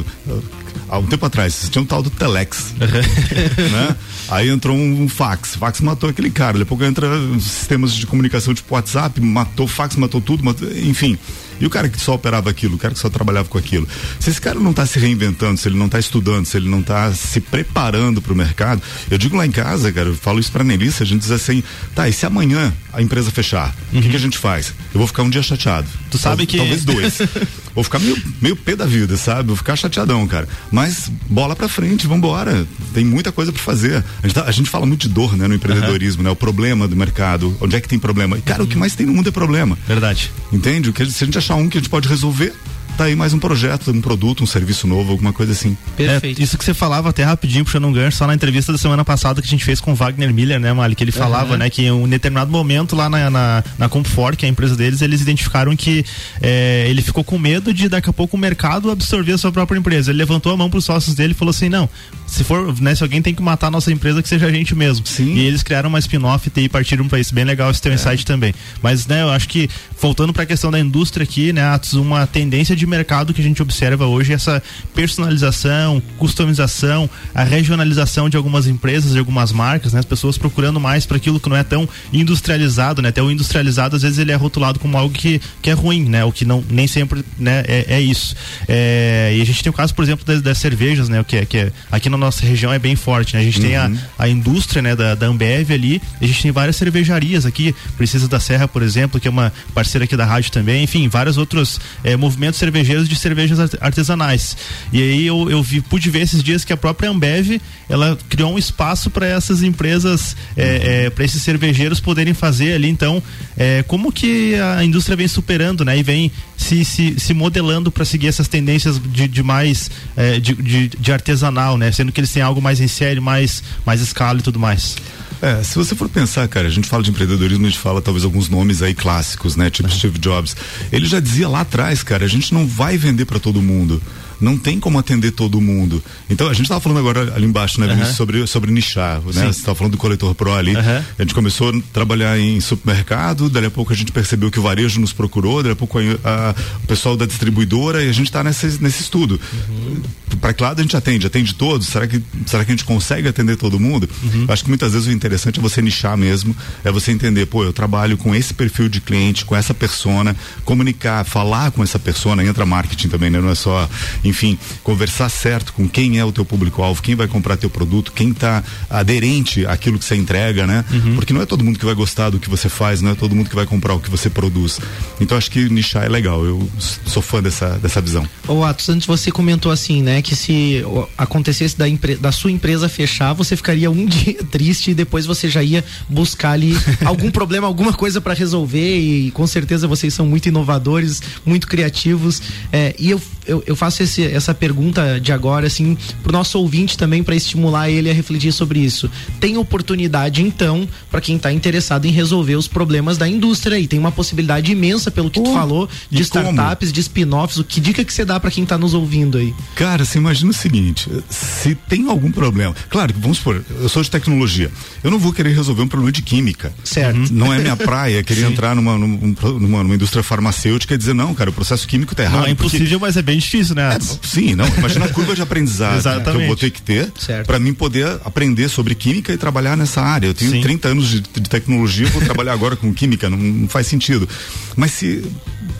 há 0.90 0.98
um 0.98 1.06
tempo 1.06 1.26
atrás, 1.26 1.70
tinha 1.70 1.82
um 1.82 1.86
tal 1.86 2.02
do 2.02 2.10
Telex. 2.10 2.74
né? 2.80 3.96
Aí 4.30 4.50
entrou 4.50 4.76
um, 4.76 5.04
um 5.04 5.10
fax. 5.10 5.56
Fax 5.56 5.82
matou 5.82 6.10
aquele 6.10 6.32
cara. 6.32 6.54
Daqui 6.54 6.64
a 6.64 6.66
pouco 6.66 6.84
entra 6.84 7.08
sistemas 7.40 7.94
de 7.94 8.08
comunicação 8.08 8.54
tipo 8.54 8.74
WhatsApp, 8.74 9.20
matou 9.22 9.68
fax, 9.68 9.96
matou 9.96 10.22
tudo, 10.22 10.44
matou, 10.44 10.68
enfim. 10.72 11.18
E 11.64 11.66
o 11.66 11.70
cara 11.70 11.88
que 11.88 11.98
só 11.98 12.16
operava 12.16 12.50
aquilo, 12.50 12.76
o 12.76 12.78
cara 12.78 12.94
que 12.94 13.00
só 13.00 13.10
trabalhava 13.10 13.48
com 13.48 13.58
aquilo. 13.58 13.88
Se 14.20 14.30
esse 14.30 14.42
cara 14.42 14.60
não 14.60 14.72
está 14.72 14.86
se 14.86 15.00
reinventando, 15.00 15.58
se 15.58 15.70
ele 15.70 15.78
não 15.78 15.86
está 15.86 15.98
estudando, 15.98 16.46
se 16.46 16.58
ele 16.58 16.68
não 16.68 16.82
está 16.82 17.14
se 17.14 17.40
preparando 17.40 18.22
para 18.22 18.34
o 18.34 18.36
mercado, 18.36 18.82
eu 19.10 19.18
digo 19.18 19.38
lá 19.38 19.46
em 19.46 19.52
casa, 19.52 19.90
cara, 19.90 20.10
eu 20.10 20.16
falo 20.16 20.42
isso 20.42 20.52
para 20.52 20.62
Nelissa, 20.62 21.04
a 21.04 21.08
gente 21.08 21.22
diz 21.22 21.32
assim, 21.32 21.64
tá, 21.96 22.10
e 22.10 22.12
se 22.12 22.26
amanhã 22.26 22.74
a 22.92 23.02
empresa 23.02 23.32
fechar, 23.32 23.74
o 23.94 23.96
uhum. 23.96 24.02
que, 24.02 24.10
que, 24.10 24.16
a 24.18 24.20
gente 24.20 24.38
faz? 24.38 24.74
Eu 24.94 24.98
vou 24.98 25.08
ficar 25.08 25.24
um 25.24 25.30
dia 25.30 25.42
chateado. 25.42 25.88
Tu 26.12 26.18
sabe 26.18 26.46
que. 26.46 26.58
Talvez 26.58 26.84
dois. 26.84 27.20
vou 27.74 27.84
ficar 27.84 28.00
meio, 28.00 28.18
meio 28.42 28.56
pé 28.56 28.76
da 28.76 28.86
vida, 28.86 29.18
sabe? 29.18 29.48
Vou 29.48 29.56
ficar 29.56 29.76
chateadão, 29.76 30.26
cara. 30.28 30.48
Mas 30.72 31.12
bola 31.30 31.56
pra 31.56 31.68
frente, 31.68 32.08
vambora. 32.08 32.66
Tem 32.94 33.04
muita 33.06 33.32
coisa 33.32 33.52
para 33.52 33.62
fazer. 33.62 34.04
A 34.22 34.28
gente, 34.28 34.36
tá, 34.36 34.44
a 34.46 34.52
gente, 34.52 34.70
fala 34.70 34.86
muito 34.86 35.08
de 35.08 35.14
dor, 35.14 35.36
né, 35.36 35.48
no 35.48 35.56
empreendedorismo, 35.56 36.22
uhum. 36.22 36.26
né? 36.26 36.32
O 36.32 36.36
problema 36.36 36.88
do 36.88 36.96
mercado, 36.96 37.56
onde 37.60 37.76
é 37.76 37.82
que 37.82 37.88
tem 37.88 38.00
problema. 38.00 38.38
E, 38.38 38.42
cara, 38.42 38.62
uhum. 38.62 38.68
o 38.68 38.70
que 38.70 38.78
mais 38.78 38.96
tem 38.96 39.06
no 39.06 39.14
mundo 39.14 39.30
é 39.30 39.32
problema. 39.32 39.78
Verdade. 39.88 40.32
Entende? 40.52 40.90
O 40.90 40.94
que, 40.94 41.06
se 41.06 41.24
a 41.24 41.26
gente 41.26 41.38
achar 41.38 41.56
um 41.56 41.70
que 41.70 41.78
a 41.78 41.82
gente 41.82 41.90
pode 41.90 42.08
resolver, 42.08 42.54
tá 42.98 43.06
aí 43.06 43.16
mais 43.16 43.34
um 43.34 43.40
projeto, 43.40 43.92
um 43.92 44.02
produto, 44.02 44.44
um 44.44 44.48
serviço 44.48 44.88
novo, 44.88 45.12
alguma 45.12 45.34
coisa 45.34 45.52
assim. 45.52 45.76
Perfeito. 45.98 46.40
É, 46.40 46.44
isso 46.44 46.58
que 46.58 46.64
você 46.64 46.74
falava 46.74 47.10
até 47.10 47.24
rapidinho, 47.24 47.66
puxando 47.66 47.86
um 47.86 47.92
gancho, 47.92 48.18
só 48.18 48.28
na 48.28 48.34
entrevista 48.34 48.72
da 48.72 48.78
semana 48.78 49.04
passada 49.04 49.42
que 49.42 49.48
a 49.48 49.50
gente 49.50 49.66
fez 49.66 49.82
com 49.82 49.94
o 49.94 49.96
Wagner 49.96 50.34
Miller, 50.34 50.60
né, 50.60 50.72
Mali, 50.74 50.96
que 50.96 51.04
ele 51.04 51.12
falava, 51.12 51.54
uhum. 51.54 51.58
né, 51.58 51.70
que 51.70 51.84
em 51.84 51.92
um 51.92 52.08
determinado 52.08 52.52
momento 52.52 52.96
lá 52.96 53.10
na, 53.10 53.30
na, 53.30 53.64
na 53.78 53.90
Comfort, 53.90 54.38
que 54.38 54.46
é 54.46 54.50
a 54.50 54.52
empresa 54.52 54.76
deles, 54.76 55.02
eles 55.02 55.22
identificaram 55.22 55.76
que 55.76 56.06
é, 56.42 56.86
ele 56.88 57.02
ficou 57.02 57.24
com 57.24 57.38
medo 57.38 57.74
de 57.74 57.90
daqui 57.90 58.10
a 58.10 58.14
pouco 58.14 58.38
o 58.38 58.40
mercado 58.40 58.92
absorver 58.92 59.34
a 59.34 59.38
sua 59.38 59.52
própria 59.52 59.78
empresa. 59.78 60.12
Ele 60.12 60.20
levantou 60.20 60.52
a 60.52 60.58
mão 60.58 60.70
para 60.70 60.78
os 60.78 60.86
sócios 60.86 61.16
dele 61.16 61.34
e 61.34 61.36
falou 61.36 61.50
assim, 61.52 61.70
não, 61.70 61.90
se 62.28 62.44
for, 62.44 62.80
né, 62.80 62.94
se 62.96 63.04
alguém 63.04 63.22
tem 63.22 63.34
que 63.34 63.42
matar 63.42 63.68
a 63.68 63.72
nossa 63.72 63.92
empresa, 63.92 64.22
que 64.22 64.30
seja 64.30 64.48
a 64.48 64.52
gente 64.52 64.76
mesmo. 64.76 65.06
Sim. 65.06 65.36
E 65.36 65.42
eles 65.42 65.64
criaram 65.64 65.90
uma 65.90 66.00
spin-off 66.00 66.52
e 66.56 66.70
partiram 66.70 67.08
para 67.08 67.20
isso. 67.20 67.34
Bem 67.34 67.44
legal 67.44 67.72
esse 67.72 67.82
teu 67.82 67.92
é. 67.92 67.96
insight 67.96 68.26
também. 68.26 68.54
Mas, 68.82 69.08
né, 69.08 69.24
eu 69.24 69.30
acho 69.30 69.48
que, 69.50 69.70
voltando 70.00 70.32
para 70.32 70.44
a 70.44 70.46
questão 70.46 70.70
da 70.70 70.80
indústria 70.80 71.24
aqui, 71.24 71.52
né, 71.52 71.64
uma 71.94 72.28
tendência 72.28 72.76
de 72.76 72.83
mercado 72.86 73.34
que 73.34 73.42
a 73.42 73.44
gente 73.44 73.62
observa 73.62 74.06
hoje 74.06 74.34
essa 74.34 74.62
personalização, 74.94 76.02
customização, 76.18 77.10
a 77.34 77.44
regionalização 77.44 78.30
de 78.30 78.38
algumas 78.38 78.68
empresas, 78.68 79.12
de 79.14 79.20
algumas 79.20 79.52
marcas, 79.52 79.94
né? 79.94 80.00
As 80.00 80.06
pessoas 80.06 80.38
procurando 80.38 80.80
mais 80.80 81.06
para 81.06 81.18
aquilo 81.18 81.40
que 81.40 81.50
não 81.50 81.58
é 81.58 81.64
tão 81.64 81.88
industrializado, 82.12 83.02
né? 83.02 83.10
Até 83.10 83.22
o 83.22 83.32
industrializado, 83.32 83.96
às 83.96 84.02
vezes, 84.02 84.18
ele 84.18 84.32
é 84.32 84.36
rotulado 84.36 84.80
como 84.80 84.98
algo 84.98 85.14
que, 85.14 85.42
que 85.62 85.70
é 85.70 85.74
ruim, 85.74 86.06
né? 86.06 86.24
O 86.24 86.32
que 86.32 86.46
não, 86.46 86.64
nem 86.70 86.88
sempre 86.88 87.24
né, 87.38 87.64
é, 87.68 87.96
é 87.96 88.02
isso. 88.02 88.36
É, 88.68 89.34
e 89.38 89.42
a 89.42 89.46
gente 89.46 89.64
tem 89.64 89.70
o 89.70 89.74
caso, 89.74 89.94
por 89.94 90.04
exemplo, 90.04 90.26
das, 90.26 90.42
das 90.42 90.58
cervejas, 90.58 91.10
né? 91.10 91.22
O 91.22 91.26
que 91.26 91.38
é, 91.38 91.46
que 91.46 91.58
é, 91.58 91.72
aqui 91.92 92.10
na 92.10 92.18
nossa 92.18 92.46
região 92.46 92.72
é 92.72 92.80
bem 92.80 92.96
forte, 92.96 93.36
né? 93.36 93.42
A 93.42 93.44
gente 93.44 93.60
uhum. 93.60 93.66
tem 93.66 93.76
a, 93.76 93.88
uhum. 93.88 93.98
a 94.18 94.30
indústria, 94.30 94.82
né? 94.82 94.96
Da, 94.96 95.16
da 95.16 95.28
Ambev 95.28 95.72
ali, 95.72 96.02
a 96.22 96.26
gente 96.26 96.42
tem 96.42 96.52
várias 96.52 96.76
cervejarias 96.76 97.46
aqui, 97.46 97.76
Precisa 97.98 98.28
da 98.28 98.40
Serra, 98.40 98.68
por 98.68 98.82
exemplo, 98.82 99.20
que 99.20 99.28
é 99.28 99.32
uma 99.32 99.52
parceira 99.74 100.06
aqui 100.06 100.16
da 100.16 100.26
rádio 100.26 100.52
também, 100.52 100.84
enfim, 100.84 101.08
vários 101.08 101.38
outros 101.38 101.80
é, 102.04 102.16
movimentos 102.16 102.60
cervejarios 102.60 102.73
cervejeiros 102.74 103.08
de 103.08 103.16
cervejas 103.16 103.60
artesanais. 103.80 104.58
E 104.92 105.02
aí 105.02 105.28
eu, 105.28 105.50
eu 105.50 105.62
vi, 105.62 105.80
pude 105.80 106.10
ver 106.10 106.22
esses 106.22 106.42
dias 106.42 106.66
que 106.66 106.74
a 106.74 106.78
própria 106.78 107.10
Ambev 107.10 107.62
ela 107.88 108.18
criou 108.28 108.52
um 108.52 108.58
espaço 108.58 109.12
para 109.12 109.28
essas 109.28 109.62
empresas, 109.62 110.36
é, 110.58 111.06
é, 111.06 111.10
para 111.12 111.24
esses 111.24 111.42
cervejeiros 111.44 112.00
poderem 112.00 112.34
fazer 112.34 112.74
ali. 112.74 112.90
Então, 112.90 113.22
é, 113.56 113.84
como 113.84 114.12
que 114.12 114.56
a 114.56 114.84
indústria 114.84 115.16
vem 115.16 115.28
superando, 115.28 115.86
né? 115.86 115.98
E 115.98 116.04
vem 116.04 116.32
se, 116.58 116.84
se, 116.84 117.20
se 117.20 117.34
modelando 117.34 117.92
para 117.92 118.04
seguir 118.04 118.28
essas 118.28 118.48
tendências 118.48 119.00
de, 119.00 119.28
de 119.28 119.44
mais 119.44 119.92
é, 120.18 120.40
de, 120.40 120.56
de, 120.56 120.88
de, 120.88 121.12
artesanal, 121.12 121.78
né? 121.78 121.92
Sendo 121.92 122.12
que 122.12 122.20
eles 122.20 122.32
têm 122.32 122.42
algo 122.42 122.62
mais 122.62 122.82
em 122.82 122.88
série, 122.88 123.20
mais, 123.20 123.64
mais 123.86 124.02
escala 124.02 124.40
e 124.40 124.42
tudo 124.42 124.60
mais. 124.60 124.96
É, 125.44 125.62
se 125.62 125.76
você 125.76 125.94
for 125.94 126.08
pensar, 126.08 126.48
cara, 126.48 126.68
a 126.68 126.72
gente 126.72 126.88
fala 126.88 127.04
de 127.04 127.10
empreendedorismo, 127.10 127.66
a 127.66 127.70
gente 127.70 127.78
fala 127.78 128.02
talvez 128.02 128.24
alguns 128.24 128.48
nomes 128.48 128.82
aí 128.82 128.94
clássicos, 128.94 129.58
né? 129.58 129.70
Tipo 129.70 129.90
Steve 129.90 130.18
Jobs. 130.18 130.56
Ele 130.90 131.06
já 131.06 131.20
dizia 131.20 131.50
lá 131.50 131.60
atrás, 131.60 132.02
cara, 132.02 132.24
a 132.24 132.30
gente 132.30 132.54
não 132.54 132.66
vai 132.66 132.96
vender 132.96 133.26
para 133.26 133.42
todo 133.42 133.62
mundo 133.62 134.02
não 134.40 134.58
tem 134.58 134.80
como 134.80 134.98
atender 135.00 135.32
todo 135.32 135.60
mundo. 135.62 136.04
Então, 136.30 136.48
a 136.48 136.54
gente 136.54 136.64
estava 136.64 136.80
falando 136.80 137.00
agora 137.00 137.34
ali 137.36 137.46
embaixo, 137.46 137.80
né, 137.80 137.94
uhum. 137.94 138.06
sobre, 138.14 138.48
sobre 138.48 138.72
nichar, 138.72 139.22
né? 139.22 139.32
Você 139.32 139.46
estava 139.60 139.76
falando 139.76 139.94
do 139.94 139.98
coletor 139.98 140.34
pro 140.36 140.54
ali. 140.54 140.76
Uhum. 140.76 141.04
A 141.18 141.22
gente 141.22 141.34
começou 141.34 141.70
a 141.70 141.74
trabalhar 141.92 142.40
em 142.40 142.60
supermercado, 142.60 143.50
daí 143.50 143.66
a 143.66 143.72
pouco 143.72 143.94
a 143.94 143.96
gente 143.96 144.12
percebeu 144.12 144.52
que 144.52 144.60
o 144.60 144.64
varejo 144.64 145.00
nos 145.00 145.14
procurou, 145.14 145.64
daí 145.64 145.72
a 145.72 145.76
pouco 145.76 146.00
a, 146.00 146.02
a, 146.02 146.56
o 146.84 146.88
pessoal 146.88 147.16
da 147.16 147.26
distribuidora 147.26 148.04
e 148.04 148.10
a 148.10 148.14
gente 148.14 148.28
está 148.28 148.44
nesse, 148.44 148.82
nesse 148.82 149.02
estudo. 149.02 149.40
Uhum. 149.70 150.02
Para 150.40 150.54
que 150.54 150.64
lado 150.64 150.80
a 150.80 150.82
gente 150.82 150.98
atende? 150.98 151.28
Atende 151.28 151.54
todos? 151.56 151.88
Será 151.88 152.08
que, 152.08 152.22
será 152.46 152.66
que 152.66 152.72
a 152.72 152.76
gente 152.76 152.86
consegue 152.86 153.28
atender 153.28 153.56
todo 153.56 153.80
mundo? 153.80 154.10
Uhum. 154.24 154.46
Acho 154.48 154.64
que 154.64 154.70
muitas 154.70 154.94
vezes 154.94 155.08
o 155.08 155.12
interessante 155.12 155.60
é 155.60 155.62
você 155.62 155.82
nichar 155.82 156.18
mesmo, 156.18 156.56
é 156.84 156.92
você 156.92 157.12
entender, 157.12 157.46
pô, 157.46 157.64
eu 157.64 157.74
trabalho 157.74 158.18
com 158.18 158.34
esse 158.36 158.54
perfil 158.54 158.90
de 158.90 159.00
cliente, 159.00 159.46
com 159.46 159.56
essa 159.56 159.74
persona, 159.74 160.36
comunicar, 160.66 161.24
falar 161.24 161.72
com 161.72 161.84
essa 161.84 162.00
persona, 162.00 162.44
entra 162.44 162.66
marketing 162.66 163.10
também, 163.10 163.30
né? 163.30 163.40
Não 163.40 163.50
é 163.50 163.56
só, 163.56 163.90
enfim, 164.24 164.58
conversar 164.84 165.30
certo 165.30 165.74
com 165.74 165.88
quem 165.88 166.20
é 166.20 166.26
o 166.26 166.32
teu 166.32 166.46
público-alvo, 166.46 167.02
quem 167.02 167.16
vai 167.16 167.28
comprar 167.28 167.58
teu 167.58 167.70
produto, 167.70 168.12
quem 168.12 168.30
está 168.30 168.64
aderente 168.90 169.66
àquilo 169.66 170.00
que 170.00 170.06
você 170.06 170.16
entrega, 170.16 170.66
né? 170.66 170.86
Uhum. 170.92 171.16
Porque 171.16 171.34
não 171.34 171.42
é 171.42 171.46
todo 171.46 171.64
mundo 171.64 171.80
que 171.80 171.86
vai 171.86 171.96
gostar 171.96 172.30
do 172.30 172.40
que 172.40 172.50
você 172.50 172.70
faz, 172.70 173.02
não 173.02 173.12
é 173.12 173.16
todo 173.16 173.36
mundo 173.36 173.50
que 173.50 173.56
vai 173.56 173.66
comprar 173.66 173.94
o 173.94 174.00
que 174.00 174.10
você 174.10 174.30
produz. 174.30 174.80
Então 175.20 175.38
acho 175.38 175.52
que 175.52 175.70
nichar 175.70 176.06
é 176.06 176.10
legal. 176.10 176.46
Eu 176.46 176.68
sou 177.06 177.22
fã 177.22 177.42
dessa, 177.42 177.78
dessa 177.80 178.02
visão. 178.02 178.28
Ô 178.48 178.64
Atos, 178.64 178.90
antes 178.90 179.08
você 179.08 179.32
comentou 179.32 179.72
assim, 179.72 180.02
né, 180.02 180.22
que 180.22 180.36
se 180.36 180.84
acontecesse 181.18 181.78
da, 181.78 181.86
da 182.20 182.32
sua 182.32 182.52
empresa 182.52 182.88
fechar, 182.88 183.34
você 183.34 183.56
ficaria 183.56 183.90
um 183.90 184.06
dia 184.08 184.44
triste 184.44 184.92
e 184.92 184.94
depois 184.94 185.26
você 185.26 185.50
já 185.50 185.64
ia 185.64 185.84
buscar 186.10 186.52
ali 186.52 186.76
algum 187.04 187.32
problema, 187.32 187.68
alguma 187.68 187.94
coisa 187.94 188.22
para 188.22 188.34
resolver 188.34 189.00
e 189.00 189.32
com 189.32 189.46
certeza 189.48 189.88
vocês 189.88 190.14
são 190.14 190.26
muito 190.26 190.48
inovadores, 190.48 191.22
muito 191.46 191.68
criativos. 191.68 192.42
É, 192.72 192.96
e 192.98 193.10
eu, 193.10 193.22
eu, 193.46 193.64
eu 193.66 193.76
faço 193.76 194.04
esse, 194.04 194.13
essa 194.22 194.54
pergunta 194.54 195.20
de 195.20 195.32
agora, 195.32 195.68
assim, 195.68 195.98
pro 196.22 196.32
nosso 196.32 196.60
ouvinte 196.60 196.98
também, 196.98 197.24
para 197.24 197.36
estimular 197.36 197.90
ele 197.90 198.10
a 198.10 198.14
refletir 198.14 198.52
sobre 198.52 198.80
isso. 198.80 199.10
Tem 199.40 199.58
oportunidade, 199.58 200.42
então, 200.42 200.88
para 201.10 201.22
quem 201.22 201.36
está 201.36 201.52
interessado 201.52 202.06
em 202.06 202.12
resolver 202.12 202.56
os 202.56 202.68
problemas 202.68 203.18
da 203.18 203.28
indústria 203.28 203.80
e 203.80 203.88
tem 203.88 204.00
uma 204.00 204.12
possibilidade 204.12 204.72
imensa, 204.72 205.10
pelo 205.10 205.30
que 205.30 205.40
oh, 205.40 205.44
tu 205.44 205.54
falou, 205.54 205.90
de 206.10 206.22
startups, 206.22 206.90
como? 206.90 206.94
de 206.94 207.00
spin-offs. 207.00 207.58
O 207.58 207.64
que 207.64 207.80
dica 207.80 208.04
que 208.04 208.14
você 208.14 208.26
dá 208.26 208.40
para 208.40 208.52
quem 208.52 208.64
está 208.64 208.78
nos 208.78 208.94
ouvindo 208.94 209.38
aí? 209.38 209.54
Cara, 209.76 210.06
você 210.06 210.18
imagina 210.18 210.52
o 210.52 210.54
seguinte: 210.54 211.10
se 211.30 211.76
tem 211.76 212.08
algum 212.10 212.32
problema, 212.32 212.76
claro, 212.90 213.14
vamos 213.18 213.38
supor, 213.38 213.64
eu 213.82 213.90
sou 213.90 214.04
de 214.04 214.10
tecnologia, 214.10 214.72
eu 215.04 215.12
não 215.12 215.20
vou 215.20 215.34
querer 215.34 215.54
resolver 215.54 215.82
um 215.82 215.88
problema 215.88 216.12
de 216.12 216.22
química. 216.22 216.74
Certo. 216.84 217.18
Uhum. 217.18 217.26
Não 217.32 217.54
é 217.54 217.60
minha 217.60 217.76
praia 217.76 218.22
querer 218.24 218.46
entrar 218.46 218.76
numa, 218.76 218.98
numa, 218.98 219.18
numa, 219.18 219.84
numa, 219.84 219.96
indústria 219.96 220.24
farmacêutica 220.24 220.94
e 220.94 220.98
dizer, 220.98 221.14
não, 221.14 221.34
cara, 221.34 221.50
o 221.50 221.54
processo 221.54 221.88
químico 221.88 222.16
tá 222.16 222.24
errado. 222.24 222.42
Não, 222.42 222.48
é 222.48 222.52
impossível, 222.52 223.00
porque... 223.00 223.06
mas 223.06 223.18
é 223.18 223.22
bem 223.22 223.38
difícil, 223.38 223.76
né? 223.76 223.96
É, 223.96 224.00
sim, 224.22 224.56
não. 224.56 224.68
Imagina 224.78 225.06
a 225.06 225.10
curva 225.10 225.36
de 225.36 225.42
aprendizado 225.44 226.24
que 226.24 226.30
eu 226.30 226.48
vou 226.48 226.56
ter 226.56 226.72
que 226.72 226.82
ter 226.82 227.12
para 227.46 227.60
mim 227.60 227.74
poder 227.74 228.08
aprender 228.24 228.70
sobre 228.70 228.96
química 228.96 229.34
e 229.34 229.38
trabalhar 229.38 229.78
nessa 229.78 230.02
área. 230.02 230.28
Eu 230.28 230.34
tenho 230.34 230.52
sim. 230.52 230.62
30 230.62 230.88
anos 230.90 231.08
de, 231.10 231.22
de 231.22 231.50
tecnologia, 231.50 232.08
vou 232.08 232.22
trabalhar 232.22 232.54
agora 232.54 232.76
com 232.76 232.94
química, 232.94 233.30
não, 233.30 233.38
não 233.38 233.68
faz 233.68 233.88
sentido. 233.88 234.28
Mas 234.76 234.92
se 234.92 235.24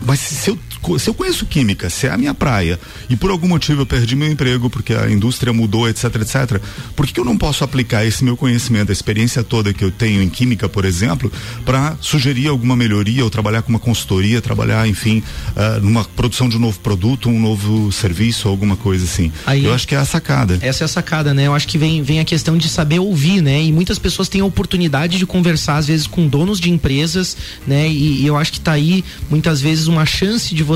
mas 0.02 0.20
se 0.20 0.50
eu, 0.50 0.58
se 0.98 1.08
eu 1.08 1.14
conheço 1.14 1.46
química, 1.46 1.88
se 1.88 2.06
é 2.06 2.10
a 2.10 2.16
minha 2.16 2.34
praia, 2.34 2.78
e 3.08 3.16
por 3.16 3.30
algum 3.30 3.48
motivo 3.48 3.82
eu 3.82 3.86
perdi 3.86 4.14
meu 4.14 4.30
emprego, 4.30 4.68
porque 4.68 4.92
a 4.92 5.10
indústria 5.10 5.52
mudou, 5.52 5.88
etc, 5.88 6.04
etc, 6.16 6.60
por 6.94 7.06
que, 7.06 7.14
que 7.14 7.20
eu 7.20 7.24
não 7.24 7.38
posso 7.38 7.64
aplicar 7.64 8.04
esse 8.04 8.22
meu 8.22 8.36
conhecimento, 8.36 8.90
a 8.90 8.92
experiência 8.92 9.42
toda 9.42 9.72
que 9.72 9.84
eu 9.84 9.90
tenho 9.90 10.22
em 10.22 10.28
química, 10.28 10.68
por 10.68 10.84
exemplo, 10.84 11.32
para 11.64 11.96
sugerir 12.00 12.48
alguma 12.48 12.76
melhoria, 12.76 13.24
ou 13.24 13.30
trabalhar 13.30 13.62
com 13.62 13.70
uma 13.70 13.78
consultoria, 13.78 14.40
trabalhar, 14.42 14.86
enfim, 14.86 15.22
uh, 15.56 15.80
numa 15.80 16.04
produção 16.04 16.48
de 16.48 16.56
um 16.56 16.60
novo 16.60 16.78
produto, 16.80 17.28
um 17.28 17.40
novo 17.40 17.90
serviço, 17.90 18.48
alguma 18.48 18.76
coisa 18.76 19.04
assim. 19.04 19.32
Aí, 19.46 19.64
eu 19.64 19.72
acho 19.72 19.88
que 19.88 19.94
é 19.94 19.98
a 19.98 20.04
sacada. 20.04 20.58
Essa 20.60 20.84
é 20.84 20.86
a 20.86 20.88
sacada, 20.88 21.32
né? 21.32 21.46
Eu 21.46 21.54
acho 21.54 21.66
que 21.66 21.78
vem, 21.78 22.02
vem 22.02 22.20
a 22.20 22.24
questão 22.24 22.58
de 22.58 22.68
saber 22.68 22.98
ouvir, 22.98 23.40
né? 23.40 23.62
E 23.62 23.72
muitas 23.72 23.98
pessoas 23.98 24.28
têm 24.28 24.40
a 24.40 24.44
oportunidade 24.44 25.18
de 25.18 25.26
conversar, 25.26 25.76
às 25.76 25.86
vezes, 25.86 26.06
com 26.06 26.26
donos 26.26 26.60
de 26.60 26.70
empresas, 26.70 27.36
né? 27.66 27.88
E, 27.88 28.22
e 28.22 28.26
eu 28.26 28.36
acho 28.36 28.52
que 28.52 28.58
está 28.58 28.72
aí, 28.72 29.04
muitas 29.30 29.60
vezes, 29.60 29.86
uma 29.86 30.04
chance 30.04 30.54
de 30.54 30.62
você 30.62 30.73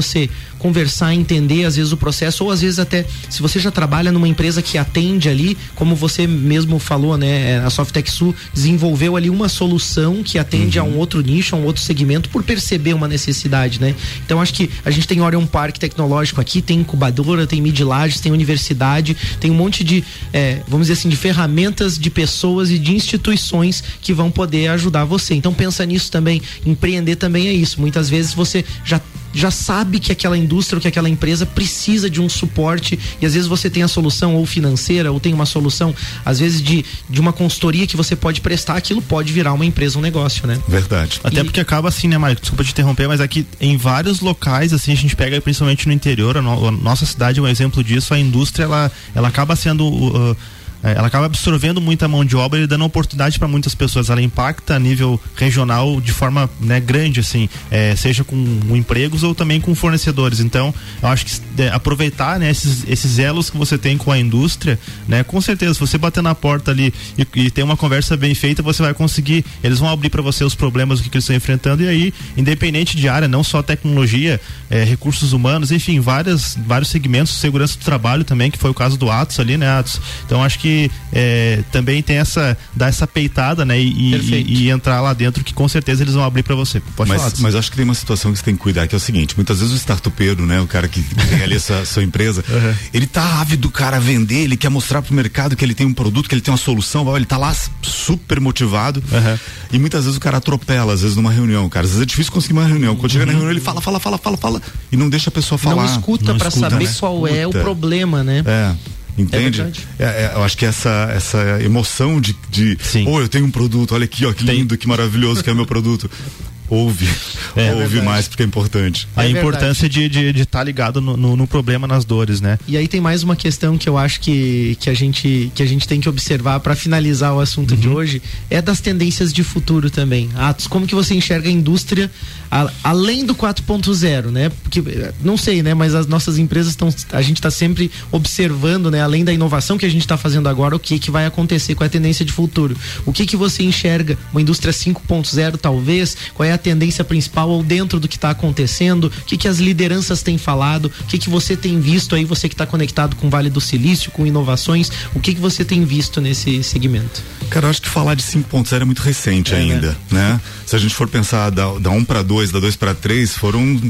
conversar, 0.59 1.15
entender 1.15 1.65
às 1.65 1.77
vezes 1.77 1.93
o 1.93 1.97
processo, 1.97 2.45
ou 2.45 2.51
às 2.51 2.61
vezes 2.61 2.79
até 2.79 3.05
se 3.29 3.41
você 3.41 3.59
já 3.59 3.71
trabalha 3.71 4.11
numa 4.11 4.29
empresa 4.29 4.61
que 4.61 4.77
atende 4.77 5.29
ali, 5.29 5.57
como 5.75 5.95
você 5.95 6.27
mesmo 6.27 6.79
falou, 6.79 7.17
né? 7.17 7.53
É, 7.53 7.59
a 7.59 7.71
Softec 7.71 8.11
Sul 8.11 8.35
desenvolveu 8.53 9.17
ali 9.17 9.31
uma 9.31 9.49
solução 9.49 10.23
que 10.23 10.39
atende 10.39 10.79
uhum. 10.79 10.87
a 10.87 10.89
um 10.89 10.99
outro 10.99 11.21
nicho, 11.21 11.55
a 11.55 11.59
um 11.59 11.65
outro 11.65 11.83
segmento, 11.83 12.29
por 12.29 12.43
perceber 12.43 12.95
uma 12.95 13.09
necessidade, 13.09 13.81
né? 13.81 13.95
Então 14.25 14.41
acho 14.41 14.53
que 14.55 14.71
a 14.85 14.91
gente 14.91 15.07
tem 15.07 15.21
Orion 15.21 15.47
Parque 15.47 15.79
Tecnológico 15.79 16.41
aqui, 16.41 16.61
tem 16.61 16.81
incubadora, 16.81 17.47
tem 17.47 17.61
Midlages, 17.61 18.21
tem 18.21 18.33
universidade, 18.33 19.17
tem 19.41 19.51
um 19.51 19.55
monte 19.55 19.85
de, 19.85 20.05
é, 20.33 20.61
vamos 20.69 20.89
dizer 20.89 20.99
assim, 20.99 21.09
de 21.09 21.17
ferramentas 21.17 21.99
de 21.99 22.11
pessoas 22.11 22.71
e 22.71 22.79
de 22.79 22.95
instituições 22.95 23.83
que 24.01 24.13
vão 24.13 24.31
poder 24.31 24.69
ajudar 24.69 25.05
você. 25.05 25.35
Então 25.35 25.55
pensa 25.55 25.85
nisso 25.85 26.11
também, 26.11 26.43
empreender 26.65 27.17
também 27.17 27.49
é 27.49 27.53
isso. 27.53 27.81
Muitas 27.81 28.09
vezes 28.09 28.35
você 28.35 28.65
já 28.85 29.01
já 29.33 29.51
sabe 29.51 29.99
que 29.99 30.13
aquela 30.13 30.37
indústria 30.37 30.77
ou 30.77 30.81
que 30.81 30.89
aquela 30.89 31.09
empresa 31.09 31.47
precisa 31.47 32.09
de 32.09 32.21
um 32.21 32.29
suporte 32.29 32.99
e 33.21 33.27
às 33.27 33.35
vezes 33.35 33.49
você 33.49 33.69
tem 33.69 33.83
a 33.83 33.89
solução 33.89 34.35
ou 34.37 34.47
financeira 34.47 35.13
ou 35.13 35.21
tem 35.21 35.35
uma 35.35 35.47
solução, 35.47 35.95
às 36.25 36.39
vezes 36.39 36.63
de, 36.63 36.85
de 37.09 37.21
uma 37.21 37.33
consultoria 37.33 37.87
que 37.87 37.97
você 37.97 38.17
pode 38.17 38.41
prestar, 38.41 38.77
aquilo 38.77 39.03
pode 39.03 39.33
virar 39.33 39.53
uma 39.53 39.65
empresa, 39.65 39.99
um 39.99 40.03
negócio, 40.03 40.47
né? 40.47 40.59
Verdade. 40.69 41.21
Até 41.23 41.41
e... 41.41 41.45
porque 41.45 41.61
acaba 41.61 41.89
assim, 41.89 42.09
né, 42.09 42.19
Mário? 42.19 42.39
Desculpa 42.39 42.65
te 42.65 42.73
interromper, 42.73 43.09
mas 43.09 43.21
aqui 43.21 43.47
em 43.61 43.77
vários 43.77 44.21
locais, 44.21 44.73
assim, 44.73 44.93
a 44.93 44.97
gente 44.97 45.15
pega 45.15 45.41
principalmente 45.41 45.87
no 45.87 45.93
interior, 45.93 46.37
a, 46.37 46.43
no, 46.43 46.69
a 46.69 46.73
nossa 46.73 47.07
cidade 47.07 47.39
é 47.39 47.43
um 47.43 47.49
exemplo 47.49 47.83
disso, 47.83 48.15
a 48.15 48.19
indústria, 48.19 48.65
ela, 48.65 48.91
ela 49.15 49.29
acaba 49.29 49.55
sendo. 49.57 49.87
Uh, 49.87 50.37
ela 50.83 51.09
acaba 51.09 51.27
absorvendo 51.27 51.81
muita 51.81 52.07
mão 52.07 52.25
de 52.25 52.37
obra 52.37 52.61
e 52.61 52.67
dando 52.67 52.85
oportunidade 52.85 53.39
para 53.39 53.49
muitas 53.49 53.75
pessoas. 53.75 54.11
Ela 54.11 54.23
impacta 54.23 54.75
a 54.75 54.79
nível 54.79 55.21
regional 55.35 56.01
de 56.01 56.13
forma 56.13 56.49
né, 56.61 56.81
grande, 56.81 57.21
assim, 57.21 57.49
é, 57.71 57.95
seja 57.97 58.25
com 58.25 58.37
empregos 58.71 59.23
ou 59.23 59.35
também 59.35 59.61
com 59.61 59.75
fornecedores. 59.75 60.41
Então, 60.41 60.73
eu 61.03 61.09
acho 61.09 61.27
que 61.27 61.63
é, 61.63 61.69
aproveitar 61.69 62.39
né, 62.39 62.51
esses, 62.51 62.85
esses 62.89 63.19
elos 63.19 63.51
que 63.51 63.57
você 63.57 63.77
tem 63.77 63.99
com 63.99 64.13
a 64.13 64.19
indústria, 64.19 64.79
né, 65.07 65.23
com 65.25 65.41
certeza, 65.41 65.75
se 65.75 65.81
você 65.81 65.99
bater 65.99 66.23
na 66.23 66.35
porta 66.35 66.71
ali 66.71 66.93
e, 67.17 67.27
e 67.35 67.51
ter 67.51 67.63
uma 67.63 67.77
conversa 67.77 68.17
bem 68.17 68.35
feita, 68.35 68.63
você 68.63 68.83
vai 68.83 68.95
conseguir. 68.95 69.45
Eles 69.63 69.79
vão 69.79 69.89
abrir 69.89 70.11
para 70.11 70.23
você 70.23 70.45
os 70.45 70.55
problemas 70.55 71.01
que 71.01 71.09
eles 71.09 71.25
estão 71.25 71.37
enfrentando 71.37 71.83
e 71.83 71.89
aí, 71.89 72.15
independente 72.37 72.97
de 72.97 73.09
área, 73.09 73.27
não 73.27 73.43
só 73.43 73.63
tecnologia, 73.63 74.41
é, 74.71 74.85
recursos 74.85 75.33
humanos, 75.33 75.73
enfim, 75.73 75.99
várias, 76.01 76.57
vários 76.67 76.91
segmentos, 76.91 77.33
segurança 77.35 77.77
do 77.79 77.85
trabalho 77.85 78.25
também, 78.25 78.51
que 78.51 78.59
foi 78.59 78.71
o 78.71 78.75
caso 78.75 78.97
do 78.97 79.11
Atos 79.11 79.41
ali, 79.41 79.57
né, 79.57 79.69
Atos? 79.69 80.01
Então, 80.25 80.43
acho 80.43 80.59
que 80.59 80.69
é, 81.13 81.63
também 81.73 82.03
tem 82.03 82.17
essa, 82.17 82.57
dar 82.75 82.89
essa 82.89 83.07
peitada, 83.07 83.65
né? 83.65 83.81
E, 83.81 84.15
e, 84.15 84.65
e, 84.65 84.71
entrar 84.71 85.01
lá 85.01 85.13
dentro 85.13 85.43
que 85.43 85.53
com 85.53 85.69
certeza 85.69 86.03
eles 86.03 86.15
vão 86.15 86.25
abrir 86.25 86.43
para 86.43 86.55
você. 86.55 86.81
Pode 86.97 87.09
mas, 87.09 87.21
falar. 87.21 87.35
Mas 87.41 87.55
acho 87.55 87.71
que 87.71 87.77
tem 87.77 87.85
uma 87.85 87.95
situação 87.95 88.33
que 88.33 88.39
você 88.39 88.45
tem 88.45 88.55
que 88.55 88.63
cuidar, 88.63 88.87
que 88.87 88.95
é 88.95 88.99
o 88.99 89.01
seguinte, 89.01 89.35
muitas 89.37 89.61
vezes 89.61 89.75
o 89.75 89.77
startupeiro, 89.77 90.47
né? 90.47 90.61
O 90.61 90.67
cara 90.67 90.87
que 90.89 91.03
tem 91.03 91.43
ali 91.43 91.57
essa 91.57 91.85
sua 91.87 92.03
empresa, 92.03 92.45
uhum. 92.49 92.75
ele 92.93 93.07
tá 93.07 93.41
ávido, 93.41 93.71
cara, 93.71 93.97
a 93.97 94.01
vender, 94.01 94.45
ele 94.45 94.57
quer 94.57 94.69
mostrar 94.69 95.03
pro 95.03 95.15
mercado 95.15 95.57
que 95.57 95.65
ele 95.65 95.75
tem 95.75 95.87
um 95.87 95.95
produto, 95.95 96.29
que 96.29 96.35
ele 96.35 96.43
tem 96.43 96.53
uma 96.53 96.59
solução, 96.59 97.17
ele 97.17 97.27
tá 97.27 97.37
lá 97.37 97.55
super 97.83 98.41
motivado. 98.41 99.03
Uhum. 99.11 99.39
E 99.73 99.79
muitas 99.79 100.05
vezes 100.05 100.17
o 100.17 100.21
cara 100.21 100.39
atropela, 100.39 100.93
às 100.93 101.03
vezes 101.03 101.17
numa 101.17 101.33
reunião, 101.33 101.69
cara. 101.69 101.85
Às 101.85 101.93
vezes 101.93 102.03
é 102.03 102.07
difícil 102.07 102.33
conseguir 102.33 102.55
uma 102.55 102.67
reunião. 102.67 102.95
Quando 102.95 103.05
uhum. 103.05 103.11
chega 103.11 103.27
na 103.27 103.33
uhum. 103.33 103.39
reunião, 103.39 103.53
ele 103.53 103.61
fala, 103.61 103.81
fala, 103.81 103.99
fala, 103.99 104.19
fala, 104.19 104.37
fala, 104.37 104.63
e 104.91 104.97
não 104.97 105.09
deixa 105.09 105.31
a 105.31 105.33
pessoa 105.33 105.59
falar. 105.59 105.85
Não 105.85 105.93
escuta 105.93 106.35
para 106.35 106.51
saber 106.51 106.87
né? 106.87 106.95
qual 106.99 107.27
é 107.27 107.47
o 107.47 107.51
problema, 107.51 108.23
né? 108.23 108.43
É. 108.47 108.75
Entende? 109.19 109.63
É, 109.99 110.05
é, 110.05 110.33
eu 110.35 110.43
acho 110.43 110.57
que 110.57 110.65
essa, 110.65 111.11
essa 111.15 111.63
emoção 111.63 112.21
de, 112.21 112.37
de 112.49 112.79
oh, 113.07 113.21
eu 113.21 113.29
tenho 113.29 113.45
um 113.45 113.51
produto, 113.51 113.95
olha 113.95 114.05
aqui, 114.05 114.25
ó, 114.25 114.33
que 114.33 114.45
lindo, 114.45 114.79
que 114.79 114.87
maravilhoso 114.87 115.43
que 115.43 115.51
é 115.51 115.53
o 115.53 115.57
meu 115.57 115.67
produto 115.67 116.09
ouve, 116.69 117.09
é, 117.57 117.75
ouve 117.77 117.99
é 117.99 118.03
mais 118.03 118.29
porque 118.29 118.43
é 118.43 118.47
importante. 118.47 119.09
A 119.17 119.25
é 119.25 119.31
importância 119.31 119.89
de 119.89 120.05
estar 120.05 120.21
de, 120.33 120.41
estar 120.41 120.59
tá 120.59 120.65
ligado 120.65 121.01
no, 121.01 121.17
no, 121.17 121.37
no, 121.37 121.47
problema, 121.47 121.87
nas 121.87 122.05
dores, 122.05 122.41
né? 122.41 122.59
E 122.67 122.77
aí 122.77 122.87
tem 122.87 123.01
mais 123.01 123.23
uma 123.23 123.37
questão 123.37 123.79
que 123.79 123.89
eu 123.89 123.97
acho 123.97 124.21
que, 124.21 124.77
que, 124.81 124.91
a, 124.91 124.95
gente, 124.95 125.51
que 125.55 125.63
a 125.63 125.67
gente 125.67 125.87
tem 125.87 126.01
que 126.01 126.09
observar 126.09 126.61
para 126.61 126.75
finalizar 126.75 127.35
o 127.35 127.41
assunto 127.41 127.73
uhum. 127.73 127.81
de 127.81 127.89
hoje, 127.89 128.23
é 128.51 128.61
das 128.61 128.81
tendências 128.81 129.33
de 129.33 129.43
futuro 129.43 129.91
também. 129.91 130.29
Atos, 130.35 130.67
como 130.67 130.87
que 130.87 130.95
você 130.95 131.15
enxerga 131.15 131.49
a 131.49 131.53
indústria 131.53 132.11
a, 132.51 132.71
além 132.83 133.25
do 133.25 133.35
4.0, 133.35 134.27
né? 134.27 134.51
Porque, 134.63 134.83
não 135.23 135.37
sei, 135.37 135.63
né? 135.63 135.75
Mas 135.75 135.95
as 135.95 136.07
nossas 136.07 136.39
empresas 136.39 136.71
estão, 136.71 136.89
a 137.13 137.23
gente 137.23 137.37
está 137.37 137.51
sempre 137.51 137.91
observando, 138.11 138.91
né? 138.91 139.03
Além 139.03 139.25
da 139.25 139.33
inovação 139.33 139.79
que 139.79 139.87
a 139.87 139.91
gente 139.91 140.03
está 140.03 140.17
fazendo 140.17 140.49
agora, 140.49 140.75
o 140.75 140.79
que 140.79 140.99
que 140.99 141.11
vai 141.11 141.27
acontecer, 141.27 141.75
qual 141.75 141.85
é 141.85 141.89
a 141.89 141.91
tendência 141.91 142.25
de 142.25 142.33
futuro. 142.33 142.77
O 143.05 143.13
que 143.13 143.27
que 143.27 143.37
você 143.37 143.63
enxerga? 143.63 144.19
Uma 144.33 144.41
indústria 144.41 144.73
5.0 144.73 145.57
talvez? 145.57 146.17
Qual 146.35 146.47
é 146.49 146.53
a 146.53 146.58
tendência 146.59 147.05
principal 147.05 147.49
ou 147.49 147.63
dentro 147.63 148.01
do 148.01 148.09
que 148.09 148.17
está 148.17 148.31
acontecendo? 148.31 149.05
O 149.05 149.25
que 149.25 149.37
que 149.37 149.49
as 149.49 149.59
lideranças 149.59 150.23
têm 150.23 150.37
falado? 150.37 150.87
O 150.87 151.05
que 151.07 151.19
que 151.19 151.31
você 151.31 151.57
tem 151.57 151.81
visto 151.81 152.15
aí, 152.15 152.25
você 152.25 152.49
que 152.49 152.55
está 152.55 152.67
conectado 152.67 153.17
com 153.17 153.27
o 153.27 153.31
Vale 153.31 153.51
do 153.51 153.61
Silício, 153.61 154.11
com 154.11 154.27
inovações, 154.27 154.91
o 155.15 155.21
que 155.21 155.35
que 155.35 155.41
você 155.41 155.65
tem 155.65 155.85
visto 155.85 156.21
nesse 156.21 156.63
segmento? 156.63 157.23
Cara, 157.51 157.67
eu 157.67 157.71
acho 157.71 157.83
que 157.83 157.89
falar 157.89 158.15
de 158.15 158.23
5.0 158.23 158.81
é 158.81 158.85
muito 158.85 159.01
recente 159.01 159.55
é, 159.55 159.57
né? 159.57 159.63
ainda, 159.63 159.97
né? 160.11 160.33
né? 160.33 160.41
Se 160.67 160.77
a 160.77 160.79
gente 160.79 160.95
for 160.95 161.09
pensar 161.09 161.51
da, 161.51 161.79
da 161.79 161.91
1 161.91 162.05
para 162.05 162.23
2, 162.23 162.51
da 162.51 162.61
2 162.61 162.77
para 162.77 162.95
3, 162.95 163.35
foram 163.35 163.81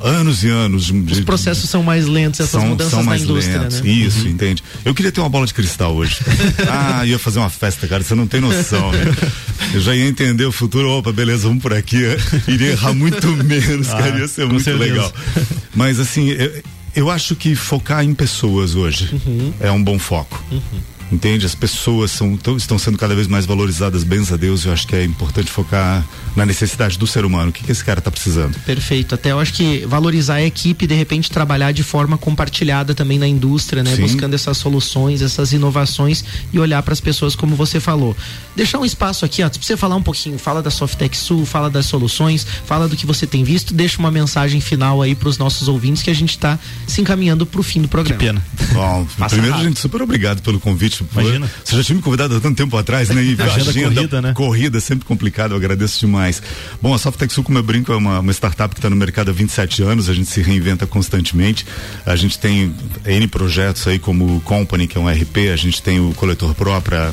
anos 0.00 0.42
e 0.42 0.48
anos. 0.48 0.86
De, 0.86 1.12
Os 1.12 1.20
processos 1.20 1.68
são 1.68 1.82
mais 1.82 2.06
lentos, 2.06 2.40
essas 2.40 2.50
são, 2.50 2.68
mudanças 2.68 2.92
são 2.92 3.02
mais 3.02 3.22
na 3.22 3.24
indústria, 3.28 3.60
lentos. 3.60 3.80
né? 3.80 3.90
Isso, 3.90 4.24
uhum. 4.24 4.30
entende? 4.30 4.62
Eu 4.84 4.94
queria 4.94 5.12
ter 5.12 5.20
uma 5.20 5.28
bola 5.28 5.46
de 5.46 5.54
cristal 5.54 5.94
hoje. 5.94 6.18
ah, 6.68 7.04
ia 7.06 7.18
fazer 7.18 7.38
uma 7.38 7.50
festa, 7.50 7.86
cara, 7.86 8.02
você 8.02 8.14
não 8.14 8.26
tem 8.26 8.40
noção, 8.40 8.90
né? 8.92 9.04
Eu 9.72 9.80
já 9.80 9.94
ia 9.94 10.06
entender 10.06 10.44
o 10.44 10.52
futuro, 10.52 10.88
opa, 10.90 11.12
beleza, 11.12 11.46
vamos 11.46 11.62
por 11.62 11.72
aqui. 11.72 12.02
Iria 12.48 12.72
errar 12.72 12.92
muito 12.92 13.26
menos, 13.44 13.88
ah, 13.90 13.98
cara, 13.98 14.18
ia 14.18 14.28
ser 14.28 14.46
muito 14.46 14.64
certeza. 14.64 14.90
legal. 14.90 15.12
Mas 15.74 16.00
assim, 16.00 16.28
eu, 16.30 16.62
eu, 16.94 17.10
acho 17.10 17.36
que 17.36 17.54
focar 17.54 18.04
em 18.04 18.14
pessoas 18.14 18.74
hoje 18.74 19.10
uhum. 19.26 19.52
é 19.60 19.70
um 19.70 19.82
bom 19.82 19.98
foco. 19.98 20.42
Uhum 20.50 20.89
entende? 21.10 21.46
As 21.46 21.54
pessoas 21.54 22.10
são, 22.10 22.36
tão, 22.36 22.56
estão 22.56 22.78
sendo 22.78 22.96
cada 22.96 23.14
vez 23.14 23.26
mais 23.26 23.46
valorizadas, 23.46 24.04
bens 24.04 24.32
a 24.32 24.36
Deus, 24.36 24.64
eu 24.64 24.72
acho 24.72 24.86
que 24.86 24.94
é 24.94 25.04
importante 25.04 25.50
focar 25.50 26.04
na 26.36 26.46
necessidade 26.46 26.98
do 26.98 27.06
ser 27.06 27.24
humano. 27.24 27.50
O 27.50 27.52
que, 27.52 27.64
que 27.64 27.72
esse 27.72 27.84
cara 27.84 27.98
está 27.98 28.10
precisando? 28.10 28.58
Perfeito. 28.60 29.14
Até 29.14 29.32
eu 29.32 29.40
acho 29.40 29.52
que 29.52 29.84
valorizar 29.86 30.34
a 30.34 30.42
equipe, 30.42 30.86
de 30.86 30.94
repente 30.94 31.30
trabalhar 31.30 31.72
de 31.72 31.82
forma 31.82 32.16
compartilhada 32.16 32.94
também 32.94 33.18
na 33.18 33.26
indústria, 33.26 33.82
né? 33.82 33.94
Sim. 33.96 34.02
Buscando 34.02 34.34
essas 34.34 34.56
soluções, 34.56 35.22
essas 35.22 35.52
inovações 35.52 36.24
e 36.52 36.58
olhar 36.58 36.82
para 36.82 36.92
as 36.92 37.00
pessoas 37.00 37.34
como 37.34 37.56
você 37.56 37.80
falou. 37.80 38.16
Deixar 38.54 38.78
um 38.78 38.84
espaço 38.84 39.24
aqui, 39.24 39.42
ó, 39.42 39.48
para 39.48 39.60
você 39.60 39.76
falar 39.76 39.96
um 39.96 40.02
pouquinho, 40.02 40.38
fala 40.38 40.62
da 40.62 40.70
Softec 40.70 41.16
Sul, 41.16 41.44
fala 41.44 41.68
das 41.68 41.86
soluções, 41.86 42.46
fala 42.64 42.88
do 42.88 42.96
que 42.96 43.06
você 43.06 43.26
tem 43.26 43.42
visto, 43.42 43.74
deixa 43.74 43.98
uma 43.98 44.10
mensagem 44.10 44.60
final 44.60 45.02
aí 45.02 45.14
para 45.14 45.28
os 45.28 45.38
nossos 45.38 45.68
ouvintes 45.68 46.02
que 46.02 46.10
a 46.10 46.14
gente 46.14 46.30
está 46.30 46.58
se 46.86 47.00
encaminhando 47.00 47.44
para 47.44 47.60
o 47.60 47.62
fim 47.62 47.82
do 47.82 47.88
programa. 47.88 48.18
Que 48.18 48.26
pena. 48.26 48.42
Bom, 48.72 49.06
primeiro, 49.28 49.52
rápido. 49.52 49.68
gente, 49.68 49.80
super 49.80 50.02
obrigado 50.02 50.42
pelo 50.42 50.60
convite 50.60 50.99
Imagina. 51.12 51.50
Você 51.64 51.76
já 51.76 51.84
tinha 51.84 51.96
me 51.96 52.02
convidado 52.02 52.36
há 52.36 52.40
tanto 52.40 52.56
tempo 52.56 52.76
atrás, 52.76 53.08
né? 53.08 53.22
E 53.22 53.32
agenda, 53.32 53.70
agenda 53.70 53.94
corrida, 53.94 54.22
né? 54.22 54.32
Corrida, 54.34 54.78
é 54.78 54.80
sempre 54.80 55.04
complicado, 55.04 55.52
eu 55.52 55.56
agradeço 55.56 56.00
demais. 56.00 56.42
Bom, 56.80 56.94
a 56.94 56.98
Softex 56.98 57.34
Sul, 57.34 57.44
como 57.44 57.58
eu 57.58 57.62
brinco, 57.62 57.92
é 57.92 57.96
uma, 57.96 58.20
uma 58.20 58.32
startup 58.32 58.74
que 58.74 58.78
está 58.78 58.90
no 58.90 58.96
mercado 58.96 59.30
há 59.30 59.34
27 59.34 59.82
anos, 59.82 60.08
a 60.08 60.14
gente 60.14 60.30
se 60.30 60.40
reinventa 60.42 60.86
constantemente. 60.86 61.66
A 62.04 62.16
gente 62.16 62.38
tem 62.38 62.74
N 63.04 63.26
projetos 63.28 63.86
aí, 63.86 63.98
como 63.98 64.36
o 64.36 64.40
Company, 64.40 64.86
que 64.86 64.96
é 64.96 65.00
um 65.00 65.08
RP, 65.08 65.50
a 65.52 65.56
gente 65.56 65.82
tem 65.82 66.00
o 66.00 66.12
coletor 66.14 66.54
Pro 66.54 66.80
para 66.80 67.12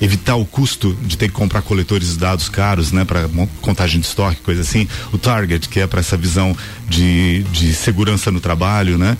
evitar 0.00 0.36
o 0.36 0.44
custo 0.44 0.96
de 1.02 1.18
ter 1.18 1.28
que 1.28 1.34
comprar 1.34 1.62
coletores 1.62 2.12
de 2.12 2.18
dados 2.18 2.48
caros, 2.48 2.92
né? 2.92 3.04
Para 3.04 3.28
contagem 3.60 4.00
de 4.00 4.06
estoque, 4.06 4.40
coisa 4.40 4.62
assim. 4.62 4.88
O 5.12 5.18
Target, 5.18 5.68
que 5.68 5.80
é 5.80 5.86
para 5.86 6.00
essa 6.00 6.16
visão 6.16 6.56
de, 6.88 7.42
de 7.52 7.74
segurança 7.74 8.30
no 8.30 8.40
trabalho, 8.40 8.96
né? 8.96 9.16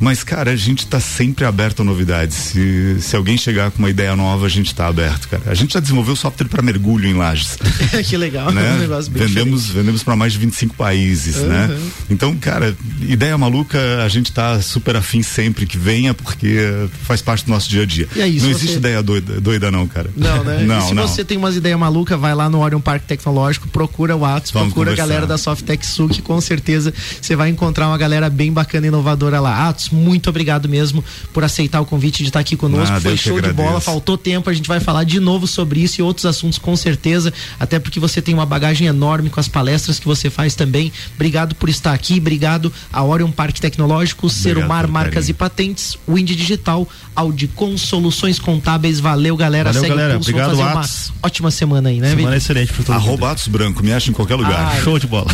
Mas, 0.00 0.24
cara, 0.24 0.50
a 0.50 0.56
gente 0.56 0.80
está 0.80 0.98
sempre 0.98 1.44
aberto 1.44 1.82
a 1.82 1.84
novidades. 1.84 2.36
Se, 2.36 3.00
se 3.00 3.14
alguém 3.14 3.36
chegar 3.42 3.70
com 3.70 3.78
uma 3.78 3.90
ideia 3.90 4.14
nova, 4.14 4.46
a 4.46 4.48
gente 4.48 4.68
está 4.68 4.86
aberto, 4.86 5.28
cara. 5.28 5.42
A 5.46 5.54
gente 5.54 5.74
já 5.74 5.80
desenvolveu 5.80 6.14
software 6.16 6.48
para 6.48 6.62
mergulho 6.62 7.08
em 7.08 7.14
lajes. 7.14 7.58
que 8.08 8.16
legal, 8.16 8.50
né? 8.52 8.74
um 8.74 8.78
negócio 8.78 9.10
bem 9.10 9.26
vendemos, 9.26 9.68
vendemos 9.68 10.02
para 10.02 10.16
mais 10.16 10.32
de 10.32 10.38
25 10.38 10.74
países, 10.74 11.36
uhum. 11.36 11.48
né? 11.48 11.78
Então, 12.10 12.36
cara, 12.36 12.74
ideia 13.02 13.36
maluca, 13.36 13.78
a 14.04 14.08
gente 14.08 14.26
está 14.26 14.60
super 14.60 14.96
afim 14.96 15.22
sempre 15.22 15.66
que 15.66 15.78
venha, 15.78 16.14
porque 16.14 16.88
faz 17.02 17.20
parte 17.22 17.44
do 17.44 17.50
nosso 17.50 17.68
dia 17.68 17.82
a 17.82 17.86
dia. 17.86 18.08
Aí, 18.16 18.40
não 18.40 18.50
existe 18.50 18.72
você... 18.72 18.78
ideia 18.78 19.02
doida, 19.02 19.40
doida, 19.40 19.70
não, 19.70 19.86
cara. 19.86 20.10
Não, 20.16 20.44
né? 20.44 20.62
Não, 20.72 20.78
e 20.78 20.88
se 20.88 20.94
não. 20.94 21.08
você 21.08 21.24
tem 21.24 21.36
umas 21.36 21.56
ideias 21.56 21.78
malucas, 21.78 22.18
vai 22.18 22.34
lá 22.34 22.48
no 22.48 22.60
Orion 22.60 22.80
Parque 22.80 23.06
Tecnológico, 23.06 23.68
procura 23.68 24.16
o 24.16 24.24
Atos, 24.24 24.50
procura 24.52 24.90
conversar. 24.90 25.02
a 25.02 25.06
galera 25.06 25.26
da 25.26 25.36
Softec 25.36 25.84
Sul, 25.84 26.08
que 26.08 26.22
com 26.22 26.40
certeza 26.40 26.94
você 27.20 27.34
vai 27.34 27.48
encontrar 27.48 27.88
uma 27.88 27.98
galera 27.98 28.30
bem 28.30 28.52
bacana 28.52 28.86
e 28.86 28.88
inovadora 28.88 29.40
lá. 29.40 29.68
Atos, 29.68 29.90
muito 29.90 30.30
obrigado 30.30 30.68
mesmo 30.68 31.04
por 31.32 31.42
aceitar 31.42 31.80
o 31.80 31.86
convite 31.86 32.22
de 32.22 32.28
estar 32.28 32.40
aqui 32.40 32.56
conosco. 32.56 33.00
Foi 33.00 33.16
show 33.16 33.31
de 33.40 33.52
bola, 33.52 33.80
faltou 33.80 34.18
tempo, 34.18 34.50
a 34.50 34.52
gente 34.52 34.68
vai 34.68 34.80
falar 34.80 35.04
de 35.04 35.20
novo 35.20 35.46
sobre 35.46 35.80
isso 35.80 36.00
e 36.00 36.02
outros 36.02 36.26
assuntos 36.26 36.58
com 36.58 36.76
certeza, 36.76 37.32
até 37.58 37.78
porque 37.78 37.98
você 38.00 38.20
tem 38.20 38.34
uma 38.34 38.44
bagagem 38.44 38.86
enorme 38.86 39.30
com 39.30 39.40
as 39.40 39.48
palestras 39.48 39.98
que 39.98 40.06
você 40.06 40.28
faz 40.28 40.54
também. 40.54 40.92
Obrigado 41.14 41.54
por 41.54 41.68
estar 41.68 41.92
aqui, 41.92 42.18
obrigado 42.18 42.72
a 42.92 43.02
Orion 43.02 43.30
Parque 43.30 43.60
Tecnológico, 43.60 44.28
Serumar 44.28 44.88
Marcas 44.88 45.28
e 45.28 45.32
Patentes, 45.32 45.96
Wind 46.08 46.30
Digital, 46.30 46.88
Audicom 47.14 47.76
Soluções 47.76 48.38
Contábeis. 48.38 49.00
Valeu, 49.00 49.36
galera. 49.36 49.72
Valeu, 49.72 49.80
Segue 49.80 49.94
galera. 49.94 50.16
Obrigado, 50.16 50.56
fazer 50.56 50.62
uma 50.62 50.84
ótima 51.22 51.50
semana 51.50 51.88
aí, 51.88 52.00
né, 52.00 52.10
Semana 52.10 52.18
Vitor? 52.22 52.36
excelente 52.36 52.72
para 52.72 52.84
todo 52.84 52.94
Arroba 52.96 53.30
Atos 53.30 53.48
Branco, 53.48 53.82
me 53.82 53.92
acha 53.92 54.10
em 54.10 54.12
qualquer 54.12 54.34
lugar. 54.36 54.72
Ah, 54.72 54.80
Show 54.82 54.98
de 54.98 55.06
bola. 55.06 55.26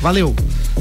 Valeu. 0.00 0.34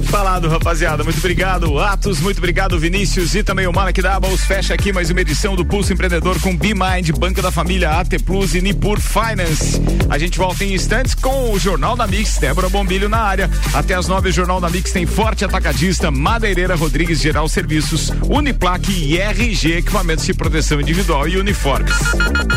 Falado, 0.05 0.47
rapaziada. 0.47 1.03
Muito 1.03 1.17
obrigado, 1.19 1.79
Atos. 1.79 2.19
Muito 2.19 2.37
obrigado, 2.37 2.79
Vinícius. 2.79 3.35
E 3.35 3.43
também 3.43 3.67
o 3.67 3.73
Malek 3.73 4.01
Doubles. 4.01 4.41
Fecha 4.41 4.73
aqui 4.73 4.91
mais 4.93 5.09
uma 5.09 5.21
edição 5.21 5.55
do 5.55 5.65
Pulso 5.65 5.91
Empreendedor 5.93 6.30
com 6.39 6.55
B-Mind, 6.55 7.11
Banco 7.17 7.41
da 7.41 7.51
Família, 7.51 7.99
AT 7.99 8.19
Plus 8.25 8.55
e 8.55 8.61
Nipur 8.61 8.99
Finance. 8.99 9.81
A 10.09 10.17
gente 10.17 10.37
volta 10.37 10.63
em 10.63 10.73
instantes 10.73 11.15
com 11.15 11.51
o 11.51 11.59
Jornal 11.59 11.95
da 11.95 12.07
Mix. 12.07 12.37
Débora 12.37 12.69
Bombilho 12.69 13.09
na 13.09 13.19
área. 13.19 13.49
Até 13.73 13.95
as 13.95 14.07
nove, 14.07 14.29
o 14.29 14.31
Jornal 14.31 14.61
da 14.61 14.69
Mix 14.69 14.91
tem 14.91 15.05
Forte 15.05 15.43
Atacadista, 15.43 16.11
Madeireira 16.11 16.75
Rodrigues 16.75 17.19
Geral 17.19 17.47
Serviços, 17.49 18.11
Uniplaque 18.29 18.91
e 18.91 19.17
RG 19.17 19.77
Equipamentos 19.77 20.25
de 20.25 20.33
Proteção 20.33 20.79
Individual 20.79 21.27
e 21.27 21.37
Uniformes. 21.37 21.95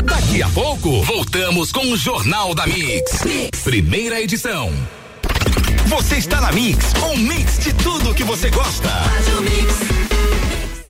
Daqui 0.04 0.42
a 0.42 0.48
pouco, 0.50 1.02
voltamos 1.02 1.72
com 1.72 1.92
o 1.92 1.96
Jornal 1.96 2.54
da 2.54 2.66
mix. 2.66 3.22
Primeira 3.62 4.20
edição. 4.20 4.72
Você 5.86 6.16
está 6.16 6.40
na 6.40 6.50
Mix, 6.50 6.92
um 7.12 7.16
mix 7.16 7.58
de 7.58 7.72
tudo 7.74 8.14
que 8.14 8.24
você 8.24 8.48
gosta. 8.50 8.88
Faz 8.88 9.28
o 9.38 9.42
mix. 9.42 10.43